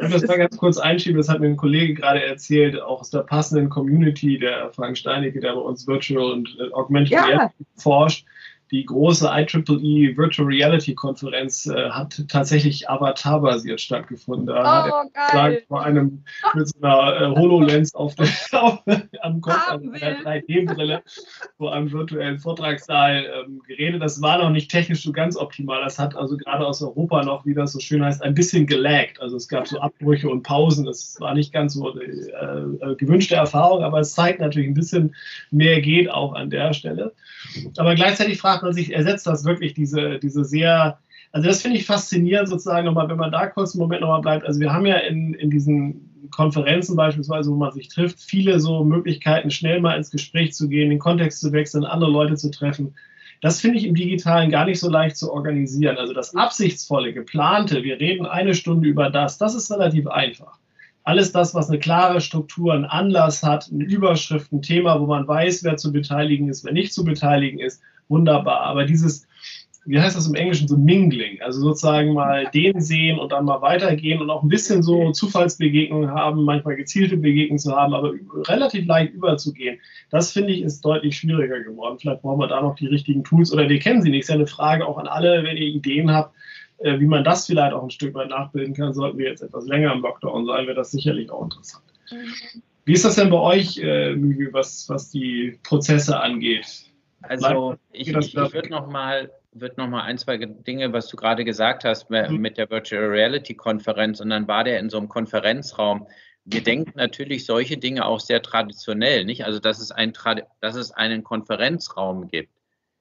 Ja, 0.00 0.10
das 0.10 0.10
ich 0.10 0.12
muss 0.12 0.20
das 0.22 0.28
mal 0.28 0.38
ganz 0.38 0.56
kurz 0.56 0.78
einschieben, 0.78 1.18
das 1.18 1.28
hat 1.28 1.40
mir 1.40 1.48
ein 1.48 1.56
Kollege 1.56 1.94
gerade 1.94 2.22
erzählt, 2.22 2.80
auch 2.80 3.00
aus 3.00 3.10
der 3.10 3.20
passenden 3.20 3.68
Community, 3.68 4.38
der 4.38 4.70
Frank 4.72 4.96
Steinecke, 4.96 5.40
der 5.40 5.54
bei 5.54 5.60
uns 5.60 5.88
Virtual 5.88 6.32
und 6.32 6.56
äh, 6.60 6.72
Augmented 6.72 7.12
ja. 7.12 7.24
Reality 7.24 7.66
forscht 7.76 8.24
die 8.70 8.84
große 8.84 9.26
IEEE 9.26 10.16
Virtual 10.16 10.46
Reality 10.46 10.94
Konferenz 10.94 11.66
äh, 11.66 11.90
hat 11.90 12.22
tatsächlich 12.28 12.88
Avatar-basiert 12.88 13.80
stattgefunden. 13.80 14.46
Da 14.46 14.60
oh, 14.60 14.64
hat 14.64 15.10
er 15.14 15.26
gesagt, 15.30 15.68
vor 15.68 15.82
einem 15.82 16.24
mit 16.54 16.68
so 16.68 16.78
einer 16.80 17.20
äh, 17.20 17.26
HoloLens 17.36 17.94
auf 17.94 18.14
auf, 18.52 18.82
am 19.22 19.40
Kopf, 19.40 19.68
an 19.68 19.92
einer 19.94 20.20
3D-Brille, 20.20 21.02
vor 21.56 21.74
einem 21.74 21.90
virtuellen 21.90 22.38
Vortragssaal 22.38 23.24
ähm, 23.24 23.62
geredet. 23.66 24.02
Das 24.02 24.20
war 24.20 24.38
noch 24.38 24.50
nicht 24.50 24.70
technisch 24.70 25.02
so 25.02 25.12
ganz 25.12 25.36
optimal. 25.36 25.82
Das 25.82 25.98
hat 25.98 26.16
also 26.16 26.36
gerade 26.36 26.66
aus 26.66 26.82
Europa 26.82 27.22
noch, 27.24 27.46
wie 27.46 27.54
das 27.54 27.72
so 27.72 27.80
schön 27.80 28.04
heißt, 28.04 28.22
ein 28.22 28.34
bisschen 28.34 28.66
gelaggt. 28.66 29.20
Also 29.20 29.36
es 29.36 29.48
gab 29.48 29.66
so 29.66 29.80
Abbrüche 29.80 30.28
und 30.28 30.42
Pausen. 30.42 30.84
Das 30.84 31.16
war 31.20 31.34
nicht 31.34 31.52
ganz 31.52 31.74
so 31.74 31.98
äh, 31.98 32.04
äh, 32.04 32.94
gewünschte 32.96 33.34
Erfahrung, 33.34 33.82
aber 33.82 34.00
es 34.00 34.12
zeigt 34.12 34.40
natürlich 34.40 34.68
ein 34.68 34.74
bisschen 34.74 35.14
mehr 35.50 35.80
geht 35.80 36.10
auch 36.10 36.34
an 36.34 36.50
der 36.50 36.72
Stelle. 36.72 37.12
Aber 37.76 37.94
gleichzeitig 37.94 38.38
fragt 38.38 38.57
man 38.62 38.72
sich, 38.72 38.92
ersetzt 38.92 39.26
das 39.26 39.44
wirklich 39.44 39.74
diese, 39.74 40.18
diese 40.18 40.44
sehr, 40.44 40.98
also 41.32 41.46
das 41.48 41.62
finde 41.62 41.78
ich 41.78 41.86
faszinierend 41.86 42.48
sozusagen 42.48 42.86
nochmal, 42.86 43.08
wenn 43.08 43.16
man 43.16 43.32
da 43.32 43.46
kurz 43.46 43.74
einen 43.74 43.80
Moment 43.80 44.00
nochmal 44.00 44.20
bleibt. 44.20 44.46
Also 44.46 44.60
wir 44.60 44.72
haben 44.72 44.86
ja 44.86 44.96
in, 44.96 45.34
in 45.34 45.50
diesen 45.50 46.28
Konferenzen 46.30 46.96
beispielsweise, 46.96 47.50
wo 47.50 47.56
man 47.56 47.72
sich 47.72 47.88
trifft, 47.88 48.20
viele 48.20 48.60
so 48.60 48.84
Möglichkeiten, 48.84 49.50
schnell 49.50 49.80
mal 49.80 49.96
ins 49.96 50.10
Gespräch 50.10 50.52
zu 50.52 50.68
gehen, 50.68 50.90
den 50.90 50.98
Kontext 50.98 51.40
zu 51.40 51.52
wechseln, 51.52 51.84
andere 51.84 52.10
Leute 52.10 52.36
zu 52.36 52.50
treffen. 52.50 52.94
Das 53.40 53.60
finde 53.60 53.78
ich 53.78 53.86
im 53.86 53.94
Digitalen 53.94 54.50
gar 54.50 54.64
nicht 54.64 54.80
so 54.80 54.90
leicht 54.90 55.16
zu 55.16 55.32
organisieren. 55.32 55.96
Also 55.96 56.12
das 56.12 56.34
absichtsvolle, 56.34 57.12
geplante, 57.12 57.84
wir 57.84 58.00
reden 58.00 58.26
eine 58.26 58.54
Stunde 58.54 58.88
über 58.88 59.10
das, 59.10 59.38
das 59.38 59.54
ist 59.54 59.70
relativ 59.70 60.08
einfach 60.08 60.58
alles 61.08 61.32
das, 61.32 61.54
was 61.54 61.70
eine 61.70 61.78
klare 61.78 62.20
Struktur, 62.20 62.74
einen 62.74 62.84
Anlass 62.84 63.42
hat, 63.42 63.70
eine 63.72 63.84
Überschrift, 63.84 64.52
ein 64.52 64.60
Thema, 64.60 65.00
wo 65.00 65.06
man 65.06 65.26
weiß, 65.26 65.64
wer 65.64 65.78
zu 65.78 65.90
beteiligen 65.90 66.50
ist, 66.50 66.66
wer 66.66 66.74
nicht 66.74 66.92
zu 66.92 67.02
beteiligen 67.02 67.60
ist, 67.60 67.80
wunderbar. 68.08 68.60
Aber 68.60 68.84
dieses, 68.84 69.26
wie 69.84 69.98
heißt 69.98 70.16
das 70.16 70.26
im 70.26 70.34
Englischen, 70.34 70.68
so 70.68 70.76
Mingling, 70.76 71.40
also 71.40 71.60
sozusagen 71.60 72.12
mal 72.12 72.46
den 72.52 72.80
sehen 72.80 73.18
und 73.18 73.32
dann 73.32 73.44
mal 73.44 73.62
weitergehen 73.62 74.20
und 74.20 74.30
auch 74.30 74.42
ein 74.42 74.48
bisschen 74.48 74.82
so 74.82 75.12
Zufallsbegegnungen 75.12 76.10
haben, 76.10 76.44
manchmal 76.44 76.76
gezielte 76.76 77.16
Begegnungen 77.16 77.58
zu 77.58 77.74
haben, 77.74 77.94
aber 77.94 78.12
relativ 78.48 78.86
leicht 78.86 79.14
überzugehen. 79.14 79.78
Das 80.10 80.32
finde 80.32 80.52
ich 80.52 80.62
ist 80.62 80.84
deutlich 80.84 81.16
schwieriger 81.16 81.60
geworden. 81.60 81.98
Vielleicht 81.98 82.22
brauchen 82.22 82.40
wir 82.40 82.48
da 82.48 82.60
noch 82.60 82.74
die 82.74 82.86
richtigen 82.86 83.24
Tools 83.24 83.52
oder 83.52 83.68
wir 83.68 83.78
kennen 83.78 84.02
sie 84.02 84.10
nicht. 84.10 84.22
Ist 84.22 84.28
ja 84.28 84.34
eine 84.34 84.46
Frage 84.46 84.86
auch 84.86 84.98
an 84.98 85.06
alle, 85.06 85.42
wenn 85.44 85.56
ihr 85.56 85.68
Ideen 85.68 86.10
habt 86.12 86.34
äh, 86.78 87.00
wie 87.00 87.06
man 87.06 87.24
das 87.24 87.46
vielleicht 87.46 87.72
auch 87.72 87.82
ein 87.82 87.90
Stück 87.90 88.14
weit 88.14 88.28
nachbilden 88.28 88.74
kann, 88.74 88.94
sollten 88.94 89.18
wir 89.18 89.28
jetzt 89.28 89.42
etwas 89.42 89.66
länger 89.66 89.92
im 89.92 90.00
Lockdown 90.00 90.46
sein, 90.46 90.66
wäre 90.66 90.76
das 90.76 90.92
sicherlich 90.92 91.30
auch 91.30 91.42
interessant. 91.42 91.84
Mhm. 92.10 92.62
Wie 92.84 92.92
ist 92.92 93.04
das 93.04 93.16
denn 93.16 93.30
bei 93.30 93.38
euch, 93.38 93.78
äh, 93.78 94.16
was, 94.52 94.88
was 94.88 95.10
die 95.10 95.58
Prozesse 95.62 96.20
angeht? 96.20 96.87
Also 97.22 97.76
ich, 97.92 98.08
ich, 98.08 98.16
ich 98.16 98.34
würde 98.34 98.70
noch 98.70 98.88
mal 98.88 99.30
wird 99.52 99.78
noch 99.78 99.88
mal 99.88 100.02
ein, 100.02 100.18
zwei 100.18 100.36
Dinge, 100.36 100.92
was 100.92 101.08
du 101.08 101.16
gerade 101.16 101.44
gesagt 101.44 101.84
hast 101.84 102.10
mhm. 102.10 102.36
mit 102.36 102.58
der 102.58 102.70
Virtual 102.70 103.04
Reality 103.04 103.54
Konferenz 103.54 104.20
und 104.20 104.30
dann 104.30 104.48
war 104.48 104.64
der 104.64 104.78
in 104.78 104.90
so 104.90 104.98
einem 104.98 105.08
Konferenzraum. 105.08 106.06
Wir 106.44 106.62
denken 106.62 106.92
natürlich 106.94 107.44
solche 107.44 107.76
Dinge 107.76 108.06
auch 108.06 108.20
sehr 108.20 108.42
traditionell, 108.42 109.24
nicht? 109.24 109.44
Also 109.44 109.58
dass 109.58 109.80
es, 109.80 109.90
ein, 109.90 110.12
dass 110.60 110.76
es 110.76 110.92
einen 110.92 111.22
Konferenzraum 111.24 112.28
gibt. 112.28 112.52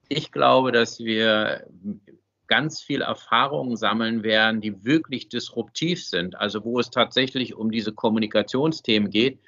Ich 0.10 0.32
glaube, 0.32 0.72
dass 0.72 1.00
wir 1.00 1.68
ganz 2.48 2.82
viel 2.82 3.02
Erfahrungen 3.02 3.76
sammeln 3.76 4.24
werden, 4.24 4.62
die 4.62 4.86
wirklich 4.86 5.30
disruptiv 5.30 6.06
sind, 6.06 6.36
also 6.36 6.64
wo 6.64 6.80
es 6.80 6.90
tatsächlich 6.90 7.56
um 7.56 7.72
diese 7.72 7.94
Kommunikationsthemen 7.94 9.10
geht. 9.10 9.40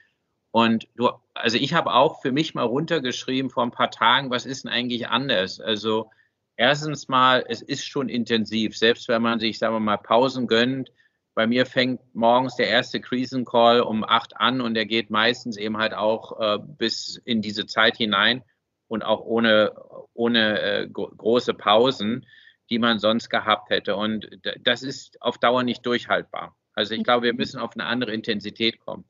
Und 0.51 0.87
du, 0.95 1.09
also 1.33 1.57
ich 1.57 1.73
habe 1.73 1.93
auch 1.93 2.21
für 2.21 2.31
mich 2.31 2.55
mal 2.55 2.63
runtergeschrieben 2.63 3.49
vor 3.49 3.63
ein 3.63 3.71
paar 3.71 3.91
Tagen, 3.91 4.31
was 4.31 4.45
ist 4.45 4.63
denn 4.63 4.71
eigentlich 4.71 5.07
anders? 5.07 5.59
Also 5.59 6.09
erstens 6.55 7.07
mal, 7.07 7.45
es 7.47 7.61
ist 7.61 7.85
schon 7.85 8.09
intensiv, 8.09 8.77
selbst 8.77 9.07
wenn 9.07 9.21
man 9.21 9.39
sich, 9.39 9.59
sagen 9.59 9.75
wir 9.75 9.79
mal, 9.79 9.97
Pausen 9.97 10.47
gönnt. 10.47 10.91
Bei 11.35 11.45
mir 11.45 11.65
fängt 11.65 12.01
morgens 12.15 12.55
der 12.55 12.67
erste 12.67 12.99
Krisencall 12.99 13.81
um 13.81 14.03
acht 14.03 14.37
an 14.37 14.59
und 14.59 14.73
der 14.73 14.85
geht 14.85 15.09
meistens 15.09 15.55
eben 15.57 15.77
halt 15.77 15.93
auch 15.93 16.39
äh, 16.39 16.59
bis 16.59 17.21
in 17.23 17.41
diese 17.41 17.65
Zeit 17.65 17.97
hinein 17.97 18.43
und 18.87 19.03
auch 19.03 19.21
ohne, 19.21 19.73
ohne 20.13 20.59
äh, 20.61 20.87
große 20.89 21.53
Pausen 21.53 22.25
die 22.69 22.79
man 22.79 22.99
sonst 22.99 23.29
gehabt 23.29 23.69
hätte. 23.69 23.95
Und 23.95 24.29
das 24.63 24.83
ist 24.83 25.21
auf 25.21 25.37
Dauer 25.37 25.63
nicht 25.63 25.85
durchhaltbar. 25.85 26.55
Also 26.73 26.93
ich 26.93 27.03
glaube, 27.03 27.25
wir 27.25 27.33
müssen 27.33 27.59
auf 27.59 27.73
eine 27.73 27.85
andere 27.85 28.13
Intensität 28.13 28.79
kommen. 28.79 29.05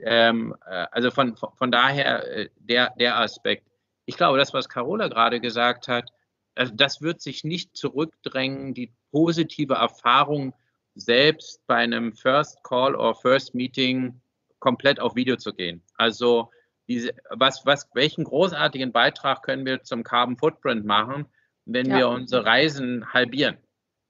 Ähm, 0.00 0.54
äh, 0.66 0.86
also 0.90 1.10
von, 1.10 1.36
von 1.36 1.70
daher 1.70 2.26
äh, 2.36 2.48
der, 2.58 2.92
der 2.98 3.18
Aspekt. 3.18 3.66
Ich 4.04 4.16
glaube, 4.16 4.38
das, 4.38 4.52
was 4.52 4.68
Carola 4.68 5.08
gerade 5.08 5.40
gesagt 5.40 5.88
hat, 5.88 6.12
also 6.54 6.72
das 6.74 7.02
wird 7.02 7.20
sich 7.20 7.44
nicht 7.44 7.76
zurückdrängen, 7.76 8.74
die 8.74 8.92
positive 9.10 9.74
Erfahrung 9.74 10.54
selbst 10.94 11.66
bei 11.66 11.76
einem 11.76 12.12
First 12.12 12.62
Call 12.62 12.94
or 12.94 13.14
First 13.14 13.54
Meeting 13.54 14.20
komplett 14.58 14.98
auf 14.98 15.14
Video 15.14 15.36
zu 15.36 15.52
gehen. 15.52 15.82
Also 15.96 16.50
diese, 16.88 17.10
was, 17.30 17.66
was, 17.66 17.88
welchen 17.94 18.24
großartigen 18.24 18.92
Beitrag 18.92 19.42
können 19.42 19.66
wir 19.66 19.82
zum 19.82 20.02
Carbon 20.02 20.36
Footprint 20.36 20.86
machen, 20.86 21.26
wenn 21.66 21.90
ja. 21.90 21.98
wir 21.98 22.08
unsere 22.08 22.44
Reisen 22.44 23.12
halbieren. 23.12 23.58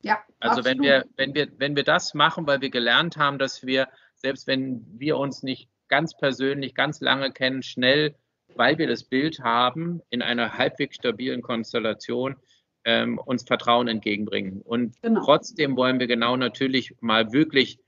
Ja, 0.02 0.20
also 0.40 0.64
wenn 0.64 0.80
wir, 0.80 1.04
wenn 1.16 1.34
wir, 1.34 1.48
wenn 1.58 1.74
wir 1.74 1.82
das 1.82 2.14
machen, 2.14 2.46
weil 2.46 2.60
wir 2.60 2.70
gelernt 2.70 3.16
haben, 3.16 3.38
dass 3.38 3.66
wir, 3.66 3.88
selbst 4.14 4.46
wenn 4.46 4.86
wir 4.98 5.16
uns 5.16 5.42
nicht 5.42 5.68
ganz 5.88 6.16
persönlich, 6.16 6.74
ganz 6.74 7.00
lange 7.00 7.30
kennen, 7.32 7.62
schnell, 7.62 8.14
weil 8.54 8.78
wir 8.78 8.86
das 8.86 9.04
Bild 9.04 9.40
haben, 9.40 10.00
in 10.10 10.22
einer 10.22 10.56
halbwegs 10.56 10.96
stabilen 10.96 11.42
Konstellation, 11.42 12.36
ähm, 12.84 13.18
uns 13.18 13.44
Vertrauen 13.44 13.88
entgegenbringen. 13.88 14.62
Und 14.62 15.00
genau. 15.02 15.24
trotzdem 15.24 15.76
wollen 15.76 15.98
wir 15.98 16.06
genau 16.06 16.36
natürlich 16.36 16.94
mal 17.00 17.32
wirklich 17.32 17.78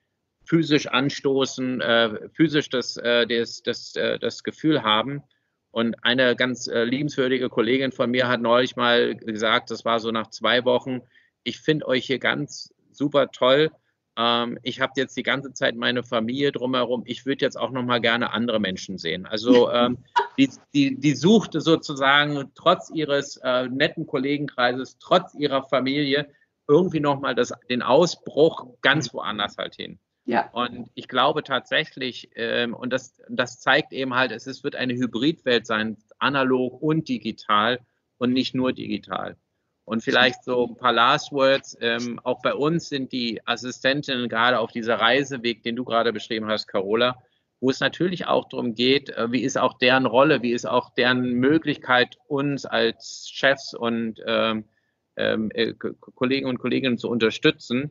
physisch 0.45 0.87
anstoßen, 0.87 1.81
äh, 1.81 2.29
physisch 2.35 2.69
das, 2.71 2.97
äh, 2.97 3.27
das, 3.27 3.63
das, 3.63 3.95
äh, 3.97 4.19
das 4.19 4.43
Gefühl 4.43 4.83
haben, 4.83 5.23
und 5.71 6.03
eine 6.03 6.35
ganz 6.35 6.67
äh, 6.67 6.85
liebenswürdige 6.85 7.49
Kollegin 7.49 7.93
von 7.93 8.11
mir 8.11 8.27
hat 8.29 8.41
neulich 8.41 8.77
mal 8.77 9.15
gesagt, 9.15 9.71
das 9.71 9.85
war 9.85 10.01
so 10.01 10.11
nach 10.11 10.29
zwei 10.29 10.65
Wochen, 10.65 11.03
ich 11.45 11.61
finde 11.61 11.87
euch 11.87 12.07
hier 12.07 12.19
ganz 12.19 12.75
super 12.91 13.31
toll. 13.31 13.71
Ähm, 14.19 14.59
ich 14.63 14.81
habe 14.81 14.95
jetzt 14.97 15.17
die 15.17 15.23
ganze 15.23 15.53
Zeit 15.53 15.77
meine 15.77 16.03
Familie 16.03 16.51
drumherum. 16.51 17.05
Ich 17.07 17.25
würde 17.25 17.45
jetzt 17.45 17.57
auch 17.57 17.71
noch 17.71 17.85
mal 17.85 18.01
gerne 18.01 18.33
andere 18.33 18.59
Menschen 18.59 18.99
sehen. 18.99 19.25
Also 19.27 19.71
ähm, 19.73 19.99
die, 20.37 20.51
die, 20.75 20.99
die 20.99 21.15
suchte 21.15 21.61
sozusagen 21.61 22.51
trotz 22.55 22.91
ihres 22.91 23.37
äh, 23.39 23.69
netten 23.69 24.07
Kollegenkreises, 24.07 24.99
trotz 24.99 25.35
ihrer 25.35 25.63
Familie 25.63 26.29
irgendwie 26.67 27.01
noch 27.01 27.21
mal 27.21 27.35
das, 27.35 27.53
den 27.71 27.81
Ausbruch 27.81 28.67
ganz 28.83 29.15
woanders 29.15 29.57
halt 29.57 29.77
hin. 29.77 29.99
Ja. 30.25 30.51
Und 30.53 30.91
ich 30.95 31.09
glaube 31.09 31.43
tatsächlich, 31.43 32.31
ähm, 32.35 32.75
und 32.75 32.93
das, 32.93 33.23
das 33.31 33.61
zeigt 33.61 33.93
eben 33.93 34.15
halt, 34.15 34.33
es 34.33 34.47
ist, 34.47 34.65
wird 34.65 34.77
eine 34.77 34.95
Hybridwelt 34.95 35.65
sein, 35.65 35.97
analog 36.19 36.83
und 36.83 37.09
digital 37.09 37.79
und 38.19 38.33
nicht 38.33 38.55
nur 38.55 38.73
digital. 38.73 39.37
Und 39.89 40.03
vielleicht 40.03 40.45
so 40.45 40.67
ein 40.67 40.77
paar 40.77 40.93
Last 40.93 41.33
Words. 41.33 41.79
Ähm, 41.81 42.21
auch 42.23 42.43
bei 42.43 42.53
uns 42.53 42.91
sind 42.91 43.11
die 43.11 43.41
Assistentinnen 43.47 44.29
gerade 44.29 44.59
auf 44.59 44.71
dieser 44.71 44.97
Reiseweg, 44.97 45.63
den 45.63 45.77
du 45.77 45.85
gerade 45.85 46.13
beschrieben 46.13 46.47
hast, 46.47 46.67
Carola, 46.69 47.17
wo 47.61 47.71
es 47.71 47.81
natürlich 47.81 48.27
auch 48.27 48.51
darum 48.51 48.75
geht, 48.75 49.09
äh, 49.09 49.33
wie 49.33 49.43
ist 49.43 49.57
auch 49.57 49.79
deren 49.79 50.05
Rolle, 50.05 50.43
wie 50.43 50.53
ist 50.53 50.67
auch 50.67 50.93
deren 50.95 51.33
Möglichkeit, 51.33 52.19
uns 52.27 52.67
als 52.67 53.31
Chefs 53.33 53.73
und 53.73 54.23
ähm, 54.27 54.67
ähm 55.17 55.51
äh, 55.55 55.73
Kollegen 55.73 56.49
und 56.49 56.59
Kolleginnen 56.59 56.99
zu 56.99 57.09
unterstützen. 57.09 57.91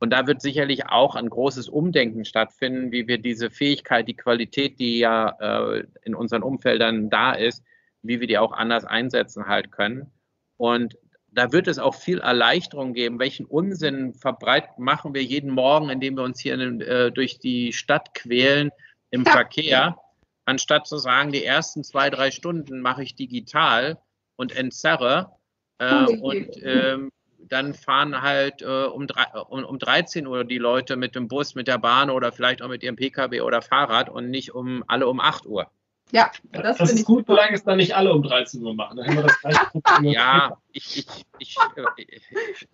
Und 0.00 0.12
da 0.12 0.26
wird 0.26 0.42
sicherlich 0.42 0.86
auch 0.86 1.14
ein 1.14 1.30
großes 1.30 1.68
Umdenken 1.68 2.24
stattfinden, 2.24 2.90
wie 2.90 3.06
wir 3.06 3.18
diese 3.18 3.50
Fähigkeit, 3.50 4.08
die 4.08 4.16
Qualität, 4.16 4.80
die 4.80 4.98
ja 4.98 5.28
äh, 5.38 5.84
in 6.02 6.16
unseren 6.16 6.42
Umfeldern 6.42 7.08
da 7.08 7.34
ist, 7.34 7.62
wie 8.02 8.18
wir 8.18 8.26
die 8.26 8.36
auch 8.36 8.52
anders 8.52 8.84
einsetzen 8.84 9.46
halt 9.46 9.70
können. 9.70 10.10
Und 10.56 10.96
da 11.36 11.52
wird 11.52 11.68
es 11.68 11.78
auch 11.78 11.94
viel 11.94 12.18
Erleichterung 12.18 12.94
geben. 12.94 13.18
Welchen 13.18 13.44
Unsinn 13.44 14.14
verbreiten 14.14 14.82
machen 14.82 15.12
wir 15.12 15.22
jeden 15.22 15.50
Morgen, 15.50 15.90
indem 15.90 16.16
wir 16.16 16.24
uns 16.24 16.40
hier 16.40 16.54
in, 16.54 16.80
äh, 16.80 17.12
durch 17.12 17.38
die 17.38 17.74
Stadt 17.74 18.14
quälen 18.14 18.70
im 19.10 19.24
ja. 19.24 19.32
Verkehr, 19.32 19.98
anstatt 20.46 20.86
zu 20.86 20.96
sagen, 20.96 21.32
die 21.32 21.44
ersten 21.44 21.84
zwei, 21.84 22.08
drei 22.08 22.30
Stunden 22.30 22.80
mache 22.80 23.02
ich 23.02 23.16
digital 23.16 23.98
und 24.36 24.56
entzerre 24.56 25.32
äh, 25.76 26.06
und 26.06 26.48
ähm, 26.62 27.12
dann 27.38 27.74
fahren 27.74 28.22
halt 28.22 28.62
äh, 28.62 28.86
um, 28.86 29.06
drei, 29.06 29.24
um, 29.38 29.62
um 29.62 29.78
13 29.78 30.26
Uhr 30.26 30.44
die 30.44 30.58
Leute 30.58 30.96
mit 30.96 31.14
dem 31.14 31.28
Bus, 31.28 31.54
mit 31.54 31.68
der 31.68 31.78
Bahn 31.78 32.08
oder 32.08 32.32
vielleicht 32.32 32.62
auch 32.62 32.68
mit 32.68 32.82
ihrem 32.82 32.96
Pkw 32.96 33.42
oder 33.42 33.60
Fahrrad 33.60 34.08
und 34.08 34.30
nicht 34.30 34.54
um 34.54 34.84
alle 34.86 35.06
um 35.06 35.20
8 35.20 35.44
Uhr. 35.44 35.70
Ja, 36.12 36.30
das, 36.52 36.78
das 36.78 36.92
ist 36.92 37.04
gut, 37.04 37.26
solange 37.26 37.54
es 37.54 37.64
dann 37.64 37.78
nicht 37.78 37.94
alle 37.96 38.12
um 38.12 38.22
13 38.22 38.62
Uhr 38.62 38.74
machen. 38.74 38.96
Dann 38.96 39.06
haben 39.06 39.16
wir 39.16 39.22
das 39.24 39.40
gleiche 39.40 39.66
Problem. 39.72 40.12
ja, 40.12 40.56
ich, 40.72 40.98
ich, 40.98 41.06
ich, 41.38 41.56
äh, 41.96 42.20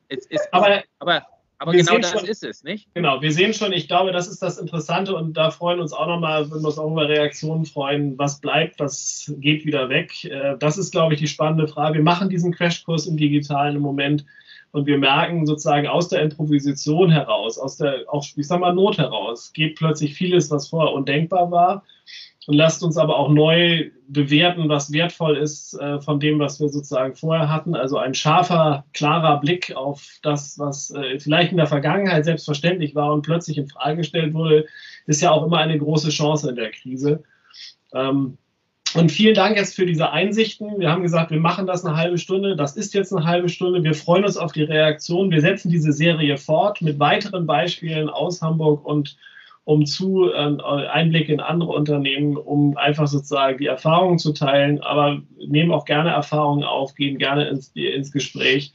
es 0.09 0.27
ist, 0.27 0.53
aber, 0.53 0.83
aber, 0.99 1.27
aber 1.59 1.73
genau 1.73 1.97
das 1.99 2.11
schon, 2.11 2.25
ist 2.27 2.45
es, 2.45 2.63
nicht? 2.63 2.93
Genau, 2.95 3.23
wir 3.23 3.33
sehen 3.33 3.55
schon, 3.55 3.73
ich 3.73 3.89
glaube, 3.89 4.13
das 4.13 4.29
ist 4.29 4.43
das 4.43 4.59
Interessante 4.59 5.15
und 5.15 5.35
da 5.35 5.51
freuen 5.51 5.81
uns 5.81 5.93
auch 5.95 6.07
nochmal, 6.07 6.51
wenn 6.51 6.61
wir 6.61 6.67
uns 6.67 6.79
auch 6.79 6.91
über 6.91 7.09
Reaktionen 7.09 7.65
freuen, 7.65 8.19
was 8.19 8.41
bleibt, 8.41 8.81
was 8.81 9.33
geht 9.39 9.65
wieder 9.65 9.89
weg. 9.89 10.25
Äh, 10.25 10.59
das 10.59 10.77
ist, 10.77 10.91
glaube 10.91 11.15
ich, 11.15 11.21
die 11.21 11.29
spannende 11.29 11.69
Frage. 11.69 11.99
Wir 11.99 12.05
machen 12.05 12.29
diesen 12.29 12.53
Crashkurs 12.53 13.07
im 13.07 13.17
Digitalen 13.17 13.77
im 13.77 13.83
Moment 13.83 14.27
und 14.73 14.87
wir 14.87 14.99
merken 14.99 15.47
sozusagen 15.47 15.87
aus 15.87 16.09
der 16.09 16.23
Improvisation 16.23 17.11
heraus, 17.11 17.59
aus 17.59 17.77
der 17.77 18.05
auch, 18.09 18.27
ich 18.37 18.47
sag 18.47 18.61
mal, 18.61 18.75
Not 18.75 18.99
heraus, 18.99 19.53
geht 19.53 19.77
plötzlich 19.77 20.15
vieles, 20.15 20.51
was 20.51 20.69
vorher 20.69 20.93
undenkbar 20.93 21.51
war. 21.51 21.85
Und 22.47 22.55
lasst 22.55 22.83
uns 22.83 22.97
aber 22.97 23.17
auch 23.17 23.31
neu 23.31 23.91
bewerten, 24.09 24.69
was 24.69 24.93
wertvoll 24.93 25.37
ist 25.37 25.75
äh, 25.75 26.01
von 26.01 26.19
dem, 26.19 26.41
was 26.41 26.61
wir 26.61 26.69
sozusagen 26.69 27.15
vorher 27.15 27.49
hatten. 27.49 27.77
Also 27.77 27.99
ein 27.99 28.15
scharfer, 28.15 28.85
klarer 28.93 29.39
Blick 29.41 29.75
auf 29.77 30.19
das, 30.23 30.59
was 30.59 30.91
äh, 30.91 31.21
vielleicht 31.21 31.53
in 31.53 31.59
der 31.59 31.69
Vergangenheit 31.69 32.25
selbstverständlich 32.25 32.97
war 32.97 33.13
und 33.13 33.23
plötzlich 33.23 33.59
in 33.59 33.69
Frage 33.69 33.99
gestellt 33.99 34.35
wurde, 34.35 34.67
ist 35.07 35.23
ja 35.23 35.31
auch 35.31 35.47
immer 35.47 35.59
eine 35.59 35.79
große 35.79 36.11
Chance 36.11 36.51
in 36.51 36.57
der 36.57 36.73
Krise. 36.73 37.23
Ähm, 37.95 38.39
und 38.95 39.11
vielen 39.11 39.35
Dank 39.35 39.57
jetzt 39.57 39.75
für 39.75 39.87
diese 39.87 40.11
Einsichten. 40.11 40.79
Wir 40.79 40.91
haben 40.91 41.03
gesagt, 41.03 41.31
wir 41.31 41.41
machen 41.41 41.67
das 41.67 41.85
eine 41.85 41.97
halbe 41.97 42.19
Stunde. 42.19 42.57
Das 42.57 42.77
ist 42.77 42.93
jetzt 42.93 43.13
eine 43.13 43.25
halbe 43.25 43.49
Stunde. 43.49 43.83
Wir 43.83 43.95
freuen 43.95 44.25
uns 44.25 44.37
auf 44.37 44.53
die 44.53 44.65
Reaktion. 44.65 45.31
Wir 45.31 45.41
setzen 45.41 45.71
diese 45.71 45.93
Serie 45.93 46.37
fort 46.37 46.83
mit 46.83 46.99
weiteren 46.99 47.47
Beispielen 47.47 48.11
aus 48.11 48.43
Hamburg 48.43 48.85
und 48.85 49.17
um 49.65 49.87
zu 49.87 50.33
äh, 50.33 50.87
Einblick 50.89 51.29
in 51.29 51.41
andere 51.41 51.73
Unternehmen, 51.73 52.37
um 52.37 52.77
einfach 52.77 53.07
sozusagen 53.07 53.59
die 53.59 53.67
Erfahrungen 53.67 54.19
zu 54.19 54.33
teilen. 54.33 54.81
Aber 54.83 55.23
nehmen 55.47 55.73
auch 55.73 55.85
gerne 55.85 56.11
Erfahrungen 56.11 56.65
auf, 56.65 56.95
gehen 56.95 57.19
gerne 57.19 57.49
ins, 57.49 57.69
ins 57.75 58.13
Gespräch. 58.13 58.75